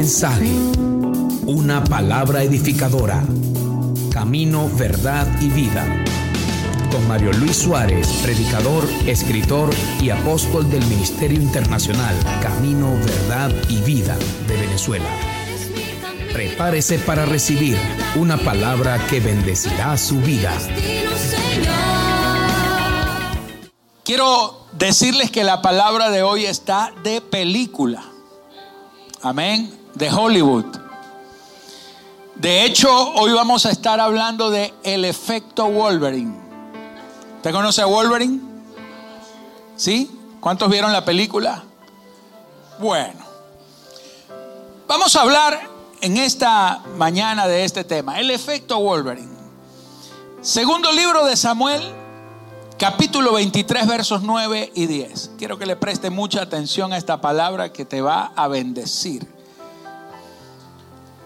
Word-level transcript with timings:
mensaje, 0.00 0.50
una 1.44 1.84
palabra 1.84 2.42
edificadora. 2.42 3.22
Camino, 4.10 4.70
verdad 4.78 5.26
y 5.42 5.50
vida. 5.50 5.84
Con 6.90 7.06
Mario 7.06 7.34
Luis 7.34 7.58
Suárez, 7.58 8.08
predicador, 8.22 8.88
escritor 9.04 9.68
y 10.00 10.08
apóstol 10.08 10.70
del 10.70 10.82
Ministerio 10.86 11.38
Internacional 11.38 12.16
Camino, 12.40 12.94
Verdad 12.94 13.52
y 13.68 13.82
Vida 13.82 14.16
de 14.48 14.56
Venezuela. 14.56 15.10
Prepárese 16.32 16.98
para 17.00 17.26
recibir 17.26 17.76
una 18.16 18.38
palabra 18.38 18.98
que 19.10 19.20
bendecirá 19.20 19.98
su 19.98 20.18
vida. 20.22 20.56
Quiero 24.02 24.66
decirles 24.72 25.30
que 25.30 25.44
la 25.44 25.60
palabra 25.60 26.08
de 26.08 26.22
hoy 26.22 26.46
está 26.46 26.90
de 27.04 27.20
película. 27.20 28.02
Amén. 29.20 29.79
De 29.94 30.10
Hollywood. 30.10 30.64
De 32.36 32.64
hecho, 32.64 32.90
hoy 33.14 33.32
vamos 33.32 33.66
a 33.66 33.70
estar 33.70 34.00
hablando 34.00 34.50
de 34.50 34.72
el 34.82 35.04
efecto 35.04 35.66
Wolverine. 35.66 36.34
¿Te 37.42 37.52
conoce 37.52 37.82
a 37.82 37.86
Wolverine? 37.86 38.40
¿Sí? 39.76 40.10
¿Cuántos 40.40 40.70
vieron 40.70 40.92
la 40.92 41.04
película? 41.04 41.62
Bueno. 42.78 43.20
Vamos 44.88 45.14
a 45.16 45.22
hablar 45.22 45.60
en 46.00 46.16
esta 46.16 46.82
mañana 46.96 47.46
de 47.46 47.64
este 47.64 47.84
tema, 47.84 48.18
el 48.18 48.30
efecto 48.30 48.78
Wolverine. 48.80 49.36
Segundo 50.40 50.90
libro 50.92 51.26
de 51.26 51.36
Samuel, 51.36 51.82
capítulo 52.78 53.34
23, 53.34 53.86
versos 53.86 54.22
9 54.22 54.72
y 54.74 54.86
10. 54.86 55.32
Quiero 55.36 55.58
que 55.58 55.66
le 55.66 55.76
preste 55.76 56.08
mucha 56.08 56.40
atención 56.40 56.94
a 56.94 56.96
esta 56.96 57.20
palabra 57.20 57.72
que 57.72 57.84
te 57.84 58.00
va 58.00 58.32
a 58.34 58.48
bendecir. 58.48 59.39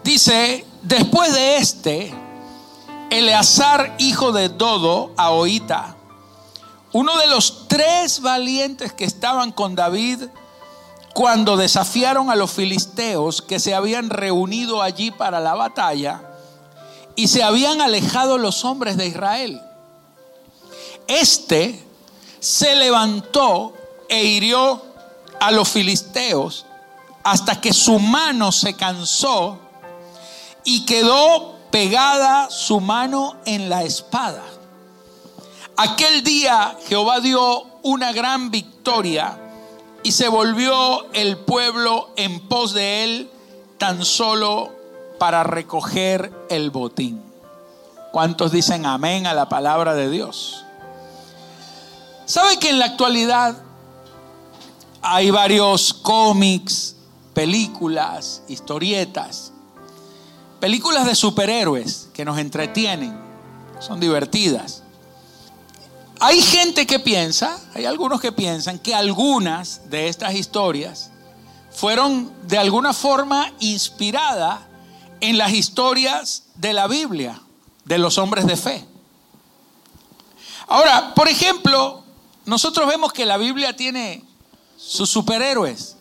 Dice, 0.05 0.63
después 0.83 1.33
de 1.33 1.57
este, 1.57 2.13
Eleazar, 3.09 3.95
hijo 3.97 4.31
de 4.31 4.49
Dodo, 4.49 5.11
Ahoita, 5.17 5.95
uno 6.91 7.17
de 7.17 7.25
los 7.25 7.67
tres 7.67 8.21
valientes 8.21 8.93
que 8.93 9.03
estaban 9.03 9.51
con 9.51 9.73
David 9.73 10.25
cuando 11.15 11.57
desafiaron 11.57 12.29
a 12.29 12.35
los 12.35 12.51
filisteos 12.51 13.41
que 13.41 13.59
se 13.59 13.73
habían 13.73 14.11
reunido 14.11 14.83
allí 14.83 15.09
para 15.09 15.39
la 15.39 15.55
batalla 15.55 16.21
y 17.15 17.27
se 17.27 17.41
habían 17.41 17.81
alejado 17.81 18.37
los 18.37 18.63
hombres 18.63 18.97
de 18.97 19.07
Israel. 19.07 19.59
Este 21.07 21.83
se 22.39 22.75
levantó 22.75 23.73
e 24.07 24.23
hirió 24.23 24.83
a 25.39 25.49
los 25.49 25.67
filisteos 25.67 26.67
hasta 27.23 27.59
que 27.59 27.73
su 27.73 27.97
mano 27.97 28.51
se 28.51 28.75
cansó 28.75 29.64
y 30.65 30.83
quedó 30.85 31.55
pegada 31.71 32.49
su 32.49 32.81
mano 32.81 33.37
en 33.45 33.69
la 33.69 33.83
espada. 33.83 34.43
Aquel 35.77 36.23
día 36.23 36.75
Jehová 36.87 37.21
dio 37.21 37.63
una 37.83 38.11
gran 38.11 38.51
victoria 38.51 39.39
y 40.03 40.11
se 40.11 40.27
volvió 40.27 41.11
el 41.13 41.37
pueblo 41.37 42.09
en 42.15 42.47
pos 42.47 42.73
de 42.73 43.03
él 43.03 43.31
tan 43.77 44.03
solo 44.03 44.71
para 45.19 45.43
recoger 45.43 46.31
el 46.49 46.71
botín. 46.71 47.21
¿Cuántos 48.11 48.51
dicen 48.51 48.85
amén 48.85 49.27
a 49.27 49.33
la 49.33 49.49
palabra 49.49 49.93
de 49.93 50.09
Dios? 50.09 50.63
¿Sabe 52.25 52.57
que 52.57 52.69
en 52.69 52.79
la 52.79 52.85
actualidad 52.85 53.57
hay 55.01 55.29
varios 55.29 55.93
cómics, 55.93 56.95
películas, 57.33 58.41
historietas, 58.47 59.51
películas 60.65 61.05
de 61.05 61.13
superhéroes 61.13 62.09
que 62.11 62.25
nos 62.25 62.39
entretienen, 62.39 63.15
son 63.79 63.99
divertidas? 63.99 64.81
Hay 66.19 66.41
gente 66.41 66.87
que 66.87 66.97
piensa, 66.97 67.59
hay 67.75 67.85
algunos 67.85 68.19
que 68.19 68.31
piensan 68.31 68.79
que 68.79 68.95
algunas 68.95 69.91
de 69.91 70.07
estas 70.07 70.33
historias 70.33 71.11
fueron 71.69 72.33
de 72.47 72.57
alguna 72.57 72.93
forma 72.93 73.51
inspiradas 73.59 74.61
en 75.21 75.37
las 75.37 75.53
historias 75.53 76.45
de 76.55 76.73
la 76.73 76.87
Biblia, 76.87 77.39
de 77.83 77.99
los 77.99 78.17
hombres 78.17 78.47
de 78.47 78.57
fe. 78.57 78.83
Ahora, 80.65 81.13
por 81.13 81.27
ejemplo, 81.27 82.03
nosotros 82.43 82.87
vemos 82.87 83.13
que 83.13 83.27
la 83.27 83.37
Biblia 83.37 83.75
tiene 83.75 84.23
sus 84.77 85.11
superhéroes. 85.11 85.95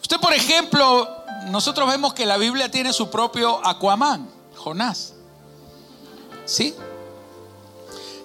Usted, 0.00 0.20
por 0.20 0.32
ejemplo, 0.32 1.19
nosotros 1.46 1.88
vemos 1.88 2.14
que 2.14 2.26
la 2.26 2.36
Biblia 2.36 2.70
tiene 2.70 2.92
su 2.92 3.10
propio 3.10 3.64
Aquaman, 3.66 4.28
Jonás. 4.56 5.14
¿Sí? 6.44 6.74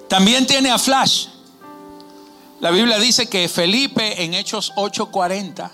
También 0.07 0.45
tiene 0.45 0.71
a 0.71 0.77
Flash. 0.77 1.27
La 2.59 2.71
Biblia 2.71 2.97
dice 2.99 3.27
que 3.27 3.47
Felipe 3.49 4.23
en 4.23 4.33
Hechos 4.33 4.71
8:40 4.75 5.69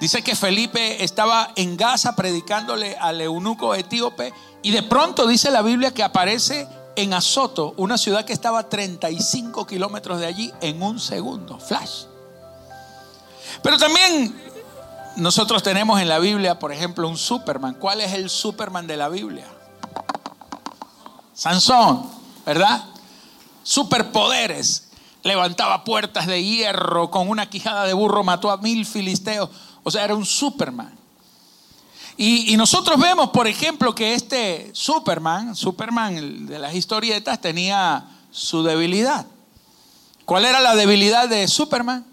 dice 0.00 0.22
que 0.22 0.36
Felipe 0.36 1.04
estaba 1.04 1.52
en 1.56 1.76
Gaza 1.76 2.14
predicándole 2.16 2.96
al 2.96 3.20
eunuco 3.20 3.74
etíope 3.74 4.32
y 4.62 4.70
de 4.70 4.82
pronto 4.82 5.26
dice 5.26 5.50
la 5.50 5.62
Biblia 5.62 5.92
que 5.92 6.02
aparece 6.02 6.66
en 6.96 7.14
Azoto, 7.14 7.74
una 7.76 7.98
ciudad 7.98 8.24
que 8.24 8.32
estaba 8.32 8.60
a 8.60 8.68
35 8.68 9.66
kilómetros 9.66 10.20
de 10.20 10.26
allí, 10.26 10.52
en 10.60 10.82
un 10.82 11.00
segundo, 11.00 11.58
flash. 11.58 12.04
Pero 13.62 13.78
también 13.78 14.51
nosotros 15.16 15.62
tenemos 15.62 16.00
en 16.00 16.08
la 16.08 16.18
Biblia, 16.18 16.58
por 16.58 16.72
ejemplo, 16.72 17.08
un 17.08 17.16
Superman. 17.16 17.74
¿Cuál 17.74 18.00
es 18.00 18.12
el 18.12 18.30
Superman 18.30 18.86
de 18.86 18.96
la 18.96 19.08
Biblia? 19.08 19.46
Sansón, 21.34 22.08
¿verdad? 22.46 22.84
Superpoderes. 23.62 24.88
Levantaba 25.22 25.84
puertas 25.84 26.26
de 26.26 26.42
hierro, 26.42 27.10
con 27.10 27.28
una 27.28 27.48
quijada 27.48 27.84
de 27.84 27.92
burro 27.92 28.24
mató 28.24 28.50
a 28.50 28.56
mil 28.56 28.84
filisteos. 28.86 29.50
O 29.82 29.90
sea, 29.90 30.04
era 30.04 30.14
un 30.14 30.26
Superman. 30.26 30.92
Y, 32.16 32.56
nosotros 32.56 33.00
vemos, 33.00 33.30
por 33.30 33.46
ejemplo, 33.46 33.94
que 33.94 34.14
este 34.14 34.70
Superman, 34.74 35.56
Superman 35.56 36.46
de 36.46 36.58
las 36.58 36.74
historietas, 36.74 37.40
tenía 37.40 38.04
su 38.30 38.62
debilidad. 38.62 39.26
¿Cuál 40.24 40.44
era 40.44 40.60
la 40.60 40.76
debilidad 40.76 41.28
de 41.28 41.48
Superman? 41.48 42.04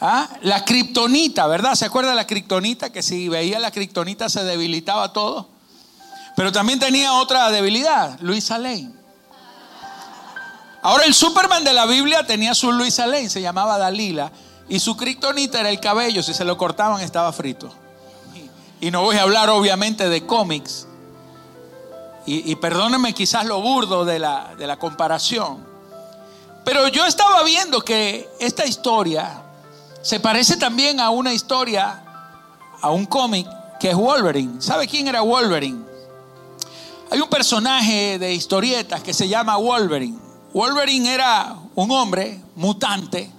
¿Ah? 0.00 0.28
La 0.40 0.64
kriptonita, 0.64 1.46
¿verdad? 1.46 1.74
¿Se 1.74 1.84
acuerda 1.84 2.10
de 2.10 2.16
la 2.16 2.26
kriptonita? 2.26 2.90
Que 2.90 3.02
si 3.02 3.28
veía 3.28 3.58
la 3.58 3.70
kriptonita 3.70 4.30
se 4.30 4.44
debilitaba 4.44 5.12
todo. 5.12 5.48
Pero 6.36 6.52
también 6.52 6.78
tenía 6.78 7.12
otra 7.12 7.50
debilidad, 7.50 8.18
Luisa 8.20 8.56
Lane. 8.56 8.92
Ahora 10.82 11.04
el 11.04 11.12
Superman 11.12 11.64
de 11.64 11.74
la 11.74 11.84
Biblia 11.84 12.24
tenía 12.24 12.54
su 12.54 12.72
Luisa 12.72 13.06
Lane, 13.06 13.28
se 13.28 13.42
llamaba 13.42 13.76
Dalila, 13.76 14.32
y 14.66 14.80
su 14.80 14.96
kriptonita 14.96 15.60
era 15.60 15.68
el 15.68 15.78
cabello, 15.78 16.22
si 16.22 16.32
se 16.32 16.46
lo 16.46 16.56
cortaban 16.56 17.02
estaba 17.02 17.30
frito. 17.34 17.70
Y 18.80 18.90
no 18.90 19.02
voy 19.02 19.16
a 19.16 19.22
hablar 19.22 19.50
obviamente 19.50 20.08
de 20.08 20.24
cómics. 20.24 20.86
Y, 22.24 22.54
perdónenme 22.56 23.12
quizás 23.12 23.44
lo 23.44 23.60
burdo 23.60 24.04
de 24.04 24.18
la 24.18 24.76
comparación. 24.78 25.66
Pero 26.64 26.88
yo 26.88 27.04
estaba 27.04 27.42
viendo 27.42 27.82
que 27.82 28.28
esta 28.38 28.64
historia 28.64 29.42
se 30.02 30.20
parece 30.20 30.56
también 30.56 31.00
a 31.00 31.10
una 31.10 31.32
historia, 31.32 32.02
a 32.80 32.90
un 32.90 33.06
cómic 33.06 33.46
que 33.78 33.90
es 33.90 33.96
Wolverine. 33.96 34.60
¿Sabe 34.60 34.86
quién 34.86 35.08
era 35.08 35.22
Wolverine? 35.22 35.84
Hay 37.10 37.20
un 37.20 37.28
personaje 37.28 38.18
de 38.18 38.34
historietas 38.34 39.02
que 39.02 39.12
se 39.12 39.28
llama 39.28 39.56
Wolverine. 39.56 40.18
Wolverine 40.52 41.12
era 41.12 41.56
un 41.74 41.90
hombre 41.90 42.40
mutante. 42.56 43.30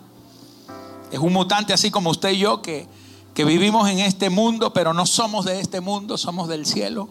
Es 1.11 1.19
un 1.19 1.33
mutante 1.33 1.73
así 1.73 1.91
como 1.91 2.09
usted 2.09 2.31
y 2.31 2.39
yo 2.39 2.61
que 2.61 2.88
que 3.33 3.45
vivimos 3.45 3.89
en 3.89 4.00
este 4.00 4.29
mundo, 4.29 4.73
pero 4.73 4.94
no 4.94 5.05
somos 5.05 5.45
de 5.45 5.59
este 5.59 5.80
mundo, 5.81 6.18
somos 6.18 6.47
del 6.47 6.65
cielo. 6.65 7.09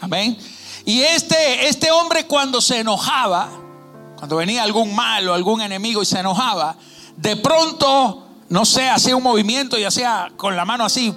Amén. 0.00 0.36
Y 0.84 1.00
este, 1.02 1.68
este 1.68 1.90
hombre 1.90 2.26
cuando 2.26 2.60
se 2.60 2.80
enojaba, 2.80 3.48
cuando 4.16 4.36
venía 4.36 4.62
algún 4.62 4.94
malo, 4.94 5.34
algún 5.34 5.60
enemigo 5.60 6.02
y 6.02 6.06
se 6.06 6.18
enojaba, 6.18 6.76
de 7.16 7.36
pronto, 7.36 8.26
no 8.52 8.66
sé, 8.66 8.86
hacía 8.86 9.16
un 9.16 9.22
movimiento 9.22 9.78
y 9.78 9.84
hacía 9.84 10.30
con 10.36 10.56
la 10.56 10.66
mano 10.66 10.84
así, 10.84 11.14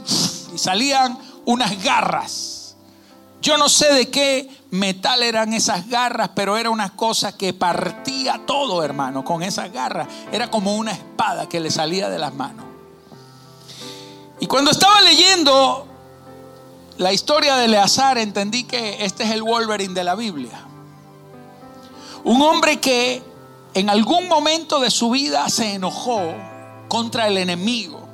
y 0.54 0.58
salían 0.58 1.20
unas 1.44 1.84
garras. 1.84 2.78
Yo 3.42 3.58
no 3.58 3.68
sé 3.68 3.94
de 3.94 4.10
qué 4.10 4.50
metal 4.72 5.22
eran 5.22 5.52
esas 5.52 5.90
garras, 5.90 6.30
pero 6.34 6.56
era 6.56 6.70
una 6.70 6.96
cosa 6.96 7.36
que 7.36 7.52
partía 7.52 8.40
todo, 8.48 8.82
hermano, 8.84 9.26
con 9.26 9.44
esas 9.44 9.70
garras. 9.74 10.08
Era 10.32 10.50
como 10.50 10.78
una 10.78 10.94
espada 10.94 11.50
que 11.50 11.60
le 11.60 11.72
salía 11.72 12.08
de 12.08 12.20
las 12.20 12.34
manos. 12.34 12.66
Y 14.40 14.48
cuando 14.48 14.72
estaba 14.72 15.02
leyendo 15.02 15.86
la 16.98 17.12
historia 17.12 17.58
de 17.58 17.66
Eleazar, 17.66 18.18
entendí 18.18 18.64
que 18.64 19.04
este 19.04 19.26
es 19.26 19.32
el 19.32 19.44
Wolverine 19.44 19.94
de 19.94 20.06
la 20.06 20.16
Biblia. 20.16 20.64
Un 22.24 22.42
hombre 22.42 22.80
que 22.80 23.22
en 23.74 23.90
algún 23.90 24.30
momento 24.30 24.80
de 24.80 24.90
su 24.90 25.10
vida 25.10 25.50
se 25.50 25.74
enojó 25.74 26.34
contra 26.96 27.28
el 27.28 27.38
enemigo. 27.38 28.08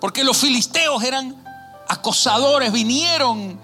Porque 0.00 0.24
los 0.24 0.38
filisteos 0.38 1.04
eran 1.04 1.36
acosadores, 1.88 2.72
vinieron 2.72 3.60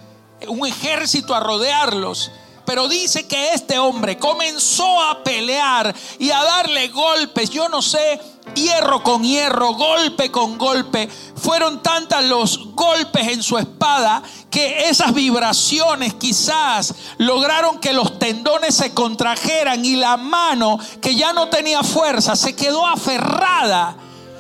un 0.49 0.67
ejército 0.67 1.35
a 1.35 1.41
rodearlos. 1.41 2.31
Pero 2.67 2.89
dice 2.89 3.27
que 3.27 3.55
este 3.55 3.79
hombre 3.79 4.19
comenzó 4.19 5.01
a 5.01 5.25
pelear 5.25 5.95
y 6.19 6.31
a 6.31 6.43
darle 6.43 6.89
golpes. 6.89 7.49
Yo 7.49 7.71
no 7.71 7.81
sé, 7.81 8.21
hierro 8.55 9.03
con 9.03 9.25
hierro, 9.25 9.73
golpe 9.73 10.31
con 10.31 10.59
golpe. 10.59 11.09
Fueron 11.37 11.83
tantas 11.83 12.23
los 12.23 12.75
golpes 12.75 13.29
en 13.29 13.43
su 13.43 13.57
espada 13.57 14.23
que 14.57 14.89
esas 14.89 15.13
vibraciones 15.13 16.15
quizás 16.15 16.95
lograron 17.19 17.79
que 17.79 17.93
los 17.93 18.19
tendones 18.19 18.75
se 18.75 18.95
contrajeran 18.95 19.85
y 19.85 19.97
la 19.97 20.17
mano 20.17 20.79
que 21.03 21.15
ya 21.15 21.35
no 21.35 21.49
tenía 21.49 21.83
fuerza 21.83 22.35
se 22.35 22.57
quedó 22.57 22.87
aferrada 22.87 23.99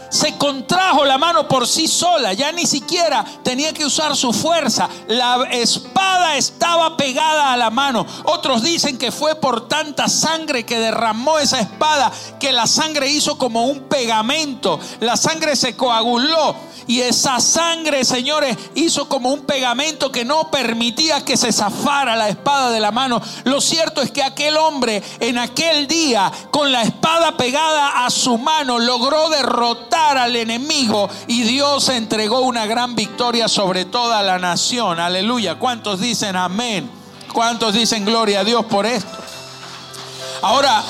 se 0.09 0.39
contrajo 0.39 1.05
la 1.05 1.19
mano 1.19 1.47
por 1.47 1.67
sí 1.67 1.87
sola, 1.87 2.33
ya 2.33 2.51
ni 2.53 2.65
siquiera 2.65 3.25
tenía 3.43 3.75
que 3.75 3.85
usar 3.85 4.17
su 4.17 4.33
fuerza. 4.33 4.89
La 5.09 5.49
espada 5.51 6.37
estaba 6.37 6.97
pegada 6.97 7.53
a 7.53 7.57
la 7.57 7.71
mano. 7.71 8.07
Otros 8.25 8.63
dicen 8.63 8.97
que 8.97 9.13
fue 9.13 9.35
por 9.35 9.69
tanta 9.69 10.09
sangre 10.09 10.65
que 10.65 10.79
derramó 10.79 11.39
esa 11.39 11.61
espada 11.61 12.11
que 12.39 12.53
la 12.53 12.67
sangre 12.67 13.11
hizo 13.11 13.37
como 13.37 13.67
un 13.67 13.81
pegamento. 13.89 14.79
La 15.01 15.17
sangre 15.17 15.57
se 15.57 15.77
coaguló 15.77 16.57
y 16.87 17.01
esa 17.01 17.41
sangre, 17.41 18.05
señores, 18.05 18.57
hizo 18.75 19.09
como 19.09 19.31
un 19.31 19.43
pegamento 19.43 20.13
que 20.13 20.25
no 20.25 20.51
permitía 20.51 21.25
que 21.25 21.37
se 21.37 21.53
zafara 21.53 22.17
la 22.17 22.29
espada 22.29 22.71
de 22.71 22.81
la 22.81 22.93
mano. 22.93 23.21
Lo 23.45 23.61
cierto 23.61 24.03
es 24.03 24.11
que 24.11 24.23
aquel 24.23 24.57
hombre 24.57 25.03
en 25.21 25.39
aquel 25.39 25.87
día, 25.89 26.31
con 26.51 26.71
la 26.71 26.83
espada 26.83 27.37
pegada 27.37 28.07
a 28.07 28.11
su 28.11 28.39
mano, 28.39 28.79
logró 28.79 29.29
derrotar 29.29 30.19
al 30.19 30.37
enemigo 30.37 31.09
y 31.27 31.43
Dios 31.43 31.89
entregó 31.89 32.41
una 32.41 32.67
gran 32.67 32.95
victoria 32.95 33.49
sobre 33.49 33.85
toda 33.85 34.23
la 34.23 34.39
nación. 34.39 35.01
Aleluya. 35.01 35.57
¿Cuántos 35.57 36.01
dicen 36.01 36.37
amén? 36.37 36.91
¿Cuántos 37.33 37.75
dicen 37.75 38.05
gloria 38.05 38.41
a 38.41 38.45
Dios 38.45 38.65
por 38.67 38.87
esto? 38.87 39.17
Ahora, 40.43 40.83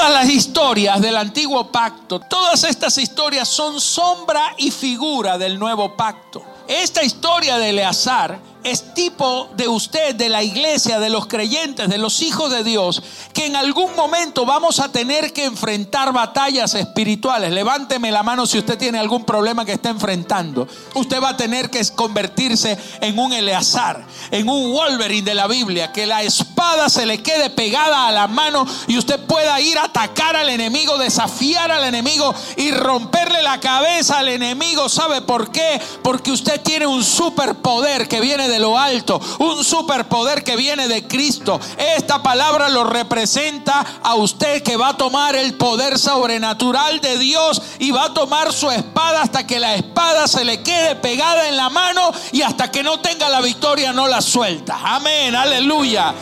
Todas 0.00 0.14
las 0.14 0.30
historias 0.30 1.02
del 1.02 1.14
antiguo 1.14 1.70
pacto, 1.70 2.20
todas 2.20 2.64
estas 2.64 2.96
historias 2.96 3.46
son 3.46 3.78
sombra 3.78 4.54
y 4.56 4.70
figura 4.70 5.36
del 5.36 5.58
nuevo 5.58 5.94
pacto. 5.94 6.42
Esta 6.66 7.02
historia 7.02 7.58
de 7.58 7.68
Eleazar 7.68 8.40
es 8.62 8.94
tipo 8.94 9.50
de 9.56 9.68
usted, 9.68 10.14
de 10.14 10.28
la 10.28 10.42
iglesia, 10.42 11.00
de 11.00 11.10
los 11.10 11.26
creyentes, 11.26 11.88
de 11.88 11.98
los 11.98 12.22
hijos 12.22 12.50
de 12.50 12.64
Dios, 12.64 13.02
que 13.32 13.46
en 13.46 13.56
algún 13.56 13.94
momento 13.96 14.46
vamos 14.46 14.80
a 14.80 14.90
tener 14.90 15.32
que 15.32 15.44
enfrentar 15.44 16.12
batallas 16.12 16.74
espirituales. 16.74 17.52
Levánteme 17.52 18.10
la 18.10 18.22
mano 18.22 18.46
si 18.46 18.58
usted 18.58 18.78
tiene 18.78 18.98
algún 18.98 19.24
problema 19.24 19.64
que 19.64 19.72
está 19.72 19.90
enfrentando. 19.90 20.68
Usted 20.94 21.22
va 21.22 21.30
a 21.30 21.36
tener 21.36 21.70
que 21.70 21.84
convertirse 21.94 22.78
en 23.00 23.18
un 23.18 23.32
Eleazar, 23.32 24.06
en 24.30 24.48
un 24.48 24.72
Wolverine 24.72 25.28
de 25.28 25.34
la 25.34 25.46
Biblia, 25.46 25.92
que 25.92 26.06
la 26.06 26.22
espada 26.22 26.59
se 26.88 27.06
le 27.06 27.22
quede 27.22 27.50
pegada 27.50 28.06
a 28.06 28.12
la 28.12 28.26
mano 28.26 28.66
y 28.86 28.98
usted 28.98 29.18
pueda 29.20 29.60
ir 29.60 29.78
a 29.78 29.84
atacar 29.84 30.36
al 30.36 30.48
enemigo, 30.48 30.98
desafiar 30.98 31.70
al 31.70 31.84
enemigo 31.84 32.34
y 32.56 32.70
romperle 32.70 33.42
la 33.42 33.60
cabeza 33.60 34.18
al 34.18 34.28
enemigo. 34.28 34.88
¿Sabe 34.88 35.22
por 35.22 35.50
qué? 35.50 35.80
Porque 36.02 36.30
usted 36.30 36.60
tiene 36.60 36.86
un 36.86 37.02
superpoder 37.02 38.08
que 38.08 38.20
viene 38.20 38.48
de 38.48 38.58
lo 38.58 38.78
alto, 38.78 39.20
un 39.38 39.64
superpoder 39.64 40.44
que 40.44 40.56
viene 40.56 40.88
de 40.88 41.06
Cristo. 41.06 41.60
Esta 41.96 42.22
palabra 42.22 42.68
lo 42.68 42.84
representa 42.84 43.84
a 44.02 44.14
usted 44.14 44.62
que 44.62 44.76
va 44.76 44.88
a 44.88 44.96
tomar 44.96 45.36
el 45.36 45.54
poder 45.54 45.98
sobrenatural 45.98 47.00
de 47.00 47.18
Dios 47.18 47.62
y 47.78 47.90
va 47.90 48.06
a 48.06 48.14
tomar 48.14 48.52
su 48.52 48.70
espada 48.70 49.22
hasta 49.22 49.46
que 49.46 49.60
la 49.60 49.74
espada 49.74 50.28
se 50.28 50.44
le 50.44 50.62
quede 50.62 50.96
pegada 50.96 51.48
en 51.48 51.56
la 51.56 51.70
mano 51.70 52.12
y 52.32 52.42
hasta 52.42 52.70
que 52.70 52.82
no 52.82 53.00
tenga 53.00 53.28
la 53.28 53.40
victoria 53.40 53.92
no 53.92 54.06
la 54.06 54.20
suelta. 54.20 54.78
Amén, 54.82 55.34
aleluya. 55.34 56.14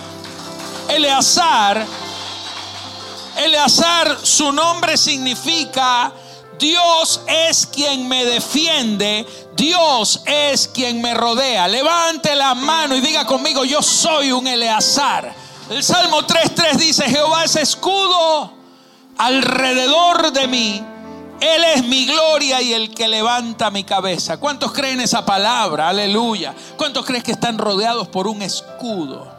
Eleazar, 0.89 1.87
Eleazar, 3.37 4.19
su 4.23 4.51
nombre 4.53 4.97
significa 4.97 6.13
Dios 6.59 7.21
es 7.27 7.67
quien 7.67 8.09
me 8.09 8.25
defiende, 8.25 9.27
Dios 9.55 10.23
es 10.27 10.69
quien 10.69 11.01
me 11.01 11.15
rodea. 11.15 11.69
Levante 11.69 12.35
la 12.35 12.55
mano 12.55 12.97
y 12.97 13.01
diga 13.01 13.27
conmigo, 13.27 13.65
yo 13.65 13.81
soy 13.81 14.33
un 14.33 14.47
Eleazar. 14.47 15.33
El 15.71 15.85
Salmo 15.85 16.23
3.3 16.23 16.77
dice, 16.77 17.05
Jehová 17.05 17.45
es 17.45 17.55
escudo 17.57 18.53
alrededor 19.19 20.33
de 20.33 20.49
mí. 20.49 20.83
Él 21.41 21.65
es 21.77 21.85
mi 21.85 22.07
gloria 22.07 22.61
y 22.61 22.73
el 22.73 22.93
que 22.93 23.07
levanta 23.07 23.71
mi 23.71 23.85
cabeza. 23.85 24.39
¿Cuántos 24.39 24.73
creen 24.73 25.01
esa 25.01 25.25
palabra? 25.25 25.89
Aleluya. 25.89 26.55
¿Cuántos 26.77 27.07
creen 27.07 27.23
que 27.23 27.31
están 27.31 27.59
rodeados 27.59 28.09
por 28.09 28.27
un 28.27 28.43
escudo? 28.43 29.38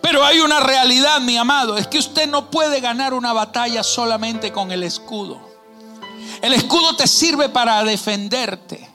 Pero 0.00 0.24
hay 0.24 0.40
una 0.40 0.60
realidad, 0.60 1.20
mi 1.20 1.36
amado, 1.36 1.76
es 1.76 1.86
que 1.86 1.98
usted 1.98 2.28
no 2.28 2.50
puede 2.50 2.80
ganar 2.80 3.14
una 3.14 3.32
batalla 3.32 3.82
solamente 3.82 4.52
con 4.52 4.70
el 4.72 4.82
escudo. 4.82 5.40
El 6.42 6.54
escudo 6.54 6.96
te 6.96 7.06
sirve 7.06 7.48
para 7.48 7.82
defenderte. 7.84 8.88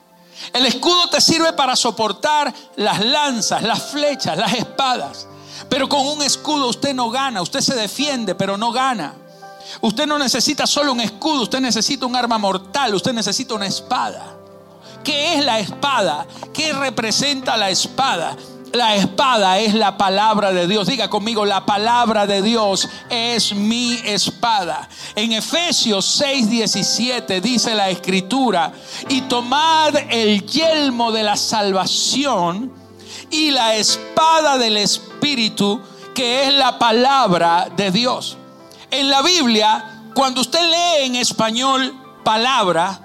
El 0.52 0.66
escudo 0.66 1.08
te 1.10 1.20
sirve 1.20 1.52
para 1.52 1.76
soportar 1.76 2.52
las 2.76 3.04
lanzas, 3.04 3.62
las 3.62 3.90
flechas, 3.90 4.36
las 4.36 4.52
espadas. 4.54 5.26
Pero 5.68 5.88
con 5.88 6.06
un 6.06 6.22
escudo 6.22 6.68
usted 6.68 6.94
no 6.94 7.10
gana, 7.10 7.42
usted 7.42 7.60
se 7.60 7.74
defiende, 7.74 8.34
pero 8.34 8.56
no 8.56 8.72
gana. 8.72 9.14
Usted 9.80 10.06
no 10.06 10.18
necesita 10.18 10.66
solo 10.66 10.92
un 10.92 11.00
escudo, 11.00 11.42
usted 11.42 11.60
necesita 11.60 12.06
un 12.06 12.16
arma 12.16 12.38
mortal, 12.38 12.94
usted 12.94 13.12
necesita 13.12 13.54
una 13.54 13.66
espada. 13.66 14.34
¿Qué 15.02 15.34
es 15.34 15.44
la 15.44 15.58
espada? 15.58 16.26
¿Qué 16.52 16.72
representa 16.72 17.56
la 17.56 17.70
espada? 17.70 18.36
La 18.72 18.96
espada 18.96 19.58
es 19.58 19.74
la 19.74 19.96
palabra 19.96 20.52
de 20.52 20.66
Dios. 20.66 20.86
Diga 20.86 21.08
conmigo, 21.08 21.44
la 21.44 21.64
palabra 21.64 22.26
de 22.26 22.42
Dios 22.42 22.88
es 23.08 23.54
mi 23.54 23.94
espada. 24.04 24.88
En 25.14 25.32
Efesios 25.32 26.20
6:17 26.20 27.40
dice 27.40 27.74
la 27.74 27.88
escritura, 27.88 28.72
y 29.08 29.22
tomad 29.22 29.94
el 30.10 30.44
yelmo 30.46 31.12
de 31.12 31.22
la 31.22 31.36
salvación 31.36 32.72
y 33.30 33.50
la 33.50 33.76
espada 33.76 34.58
del 34.58 34.76
Espíritu, 34.76 35.80
que 36.14 36.44
es 36.44 36.52
la 36.52 36.78
palabra 36.78 37.68
de 37.76 37.90
Dios. 37.90 38.36
En 38.90 39.08
la 39.10 39.22
Biblia, 39.22 40.02
cuando 40.14 40.40
usted 40.40 40.62
lee 40.62 41.06
en 41.06 41.16
español 41.16 41.94
palabra, 42.24 43.00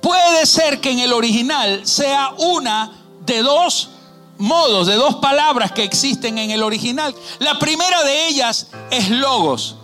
puede 0.00 0.46
ser 0.46 0.80
que 0.80 0.90
en 0.90 0.98
el 1.00 1.12
original 1.12 1.86
sea 1.86 2.32
una 2.38 2.92
de 3.24 3.42
dos 3.42 3.90
modos, 4.38 4.86
de 4.86 4.94
dos 4.94 5.16
palabras 5.16 5.72
que 5.72 5.84
existen 5.84 6.38
en 6.38 6.50
el 6.50 6.62
original. 6.62 7.14
La 7.38 7.58
primera 7.58 8.02
de 8.04 8.28
ellas 8.28 8.68
es 8.90 9.10
logos. 9.10 9.76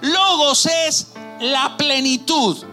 Logos 0.00 0.66
es 0.66 1.08
la 1.40 1.76
plenitud, 1.76 2.64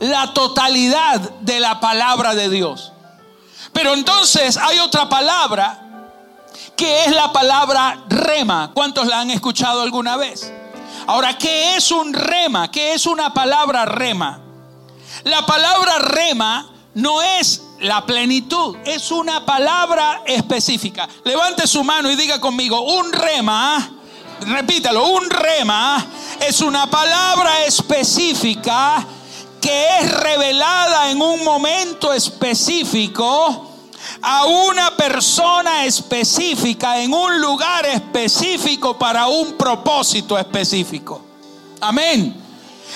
la 0.00 0.32
totalidad 0.32 1.20
de 1.40 1.60
la 1.60 1.80
palabra 1.80 2.34
de 2.34 2.48
Dios. 2.48 2.92
Pero 3.72 3.94
entonces 3.94 4.56
hay 4.56 4.78
otra 4.78 5.08
palabra 5.08 5.84
que 6.76 7.04
es 7.04 7.14
la 7.14 7.32
palabra 7.32 8.04
rema. 8.08 8.70
¿Cuántos 8.74 9.06
la 9.06 9.20
han 9.20 9.30
escuchado 9.30 9.82
alguna 9.82 10.16
vez? 10.16 10.52
Ahora, 11.06 11.36
¿qué 11.36 11.76
es 11.76 11.90
un 11.90 12.12
rema? 12.12 12.70
¿Qué 12.70 12.92
es 12.92 13.06
una 13.06 13.32
palabra 13.32 13.84
rema? 13.84 14.40
La 15.24 15.44
palabra 15.46 15.98
rema 15.98 16.70
no 16.94 17.22
es 17.22 17.62
la 17.80 18.04
plenitud, 18.04 18.76
es 18.84 19.10
una 19.10 19.44
palabra 19.44 20.22
específica. 20.26 21.08
Levante 21.24 21.66
su 21.66 21.84
mano 21.84 22.10
y 22.10 22.16
diga 22.16 22.40
conmigo, 22.40 22.80
un 22.80 23.12
rema, 23.12 23.90
repítalo, 24.40 25.08
un 25.08 25.28
rema 25.30 26.06
es 26.40 26.60
una 26.60 26.88
palabra 26.88 27.64
específica 27.64 29.04
que 29.60 29.86
es 29.98 30.12
revelada 30.12 31.10
en 31.10 31.20
un 31.20 31.44
momento 31.44 32.12
específico 32.12 33.64
a 34.22 34.46
una 34.46 34.96
persona 34.96 35.84
específica 35.84 37.00
en 37.00 37.12
un 37.12 37.40
lugar 37.40 37.86
específico 37.86 38.98
para 38.98 39.26
un 39.26 39.54
propósito 39.54 40.38
específico. 40.38 41.20
Amén. 41.80 42.47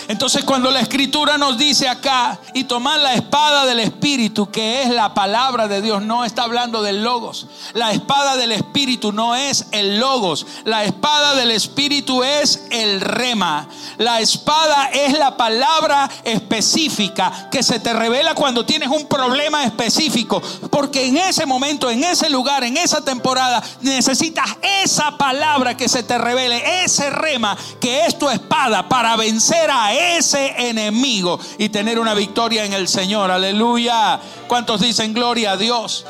Entonces 0.09 0.45
cuando 0.45 0.71
la 0.71 0.81
escritura 0.81 1.39
nos 1.39 1.59
dice 1.59 1.89
acá 1.89 2.39
y 2.55 2.65
tomar 2.65 3.01
la 3.01 3.15
espada 3.15 3.67
del 3.67 3.81
Espíritu, 3.81 4.51
que 4.51 4.83
es 4.83 4.91
la 4.91 5.15
palabra 5.15 5.69
de 5.69 5.83
Dios, 5.83 6.03
no 6.03 6.25
está 6.25 6.45
hablando 6.45 6.83
del 6.83 7.03
logos. 7.03 7.47
La 7.75 7.93
espada 7.93 8.37
del 8.37 8.53
Espíritu 8.53 9.13
no 9.13 9.35
es 9.35 9.67
el 9.73 9.99
logos. 9.99 10.47
La 10.65 10.85
espada 10.85 11.35
del 11.35 11.51
Espíritu 11.51 12.23
es 12.23 12.65
el 12.71 13.01
rema. 13.01 13.69
La 13.99 14.21
espada 14.21 14.91
es 14.93 15.19
la 15.19 15.37
palabra 15.37 16.11
específica 16.25 17.49
que 17.51 17.63
se 17.63 17.81
te 17.81 17.93
revela 17.93 18.35
cuando 18.35 18.65
tienes 18.65 18.89
un 18.89 19.07
problema 19.07 19.65
específico. 19.65 20.43
Porque 20.71 21.07
en 21.07 21.17
ese 21.19 21.47
momento, 21.47 21.91
en 21.91 22.05
ese 22.05 22.31
lugar, 22.31 22.65
en 22.65 22.77
esa 22.77 23.05
temporada, 23.05 23.63
necesitas 23.81 24.47
esa 24.83 25.17
palabra 25.17 25.77
que 25.77 25.89
se 25.89 26.03
te 26.03 26.19
revele, 26.19 26.85
ese 26.85 27.11
rema 27.11 27.57
que 27.81 28.07
es 28.07 28.19
tu 28.19 28.29
espada 28.29 28.89
para 28.89 29.17
vencer 29.17 29.71
a 29.71 29.82
ese 29.91 30.69
enemigo 30.69 31.41
y 31.59 31.71
tener 31.71 31.99
una 31.99 32.15
victoria 32.15 32.65
en 32.65 32.75
el 32.75 32.87
Señor. 32.87 33.31
Aleluya. 33.31 34.21
¿Cuántos 34.47 34.81
dicen 34.81 35.15
gloria 35.15 35.53
a 35.53 35.57
Dios? 35.57 36.05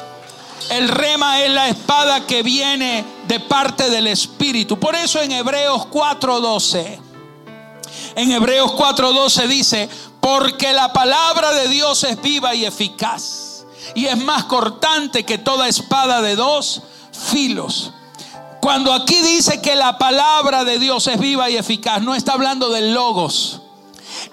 El 0.71 0.89
rema 0.89 1.41
es 1.43 1.51
la 1.51 1.69
espada 1.69 2.27
que 2.27 2.43
viene 2.43 3.05
de 3.29 3.41
parte 3.41 3.91
del 3.91 4.07
Espíritu. 4.07 4.79
Por 4.79 4.95
eso 4.95 5.21
en 5.21 5.33
Hebreos 5.33 5.87
4:12, 5.91 6.99
en 8.17 8.33
Hebreos 8.33 8.73
4:12 8.73 9.47
dice, 9.47 9.89
porque 10.21 10.73
la 10.73 10.93
palabra 10.93 11.53
de 11.53 11.69
Dios 11.69 12.05
es 12.05 12.21
viva 12.21 12.55
y 12.55 12.65
eficaz 12.65 13.65
y 13.95 14.07
es 14.07 14.17
más 14.17 14.45
cortante 14.45 15.25
que 15.25 15.39
toda 15.39 15.69
espada 15.69 16.23
de 16.23 16.37
dos 16.37 16.83
filos. 17.13 17.93
Cuando 18.61 18.93
aquí 18.93 19.21
dice 19.21 19.61
que 19.61 19.75
la 19.75 19.99
palabra 19.99 20.65
de 20.65 20.79
Dios 20.79 21.09
es 21.09 21.19
viva 21.19 21.51
y 21.51 21.57
eficaz, 21.57 22.01
no 22.01 22.15
está 22.15 22.35
hablando 22.35 22.71
del 22.71 22.95
logos. 22.95 23.62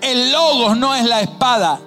El 0.01 0.31
logos 0.31 0.77
no 0.77 0.95
es 0.95 1.05
la 1.05 1.21
espada. 1.21 1.79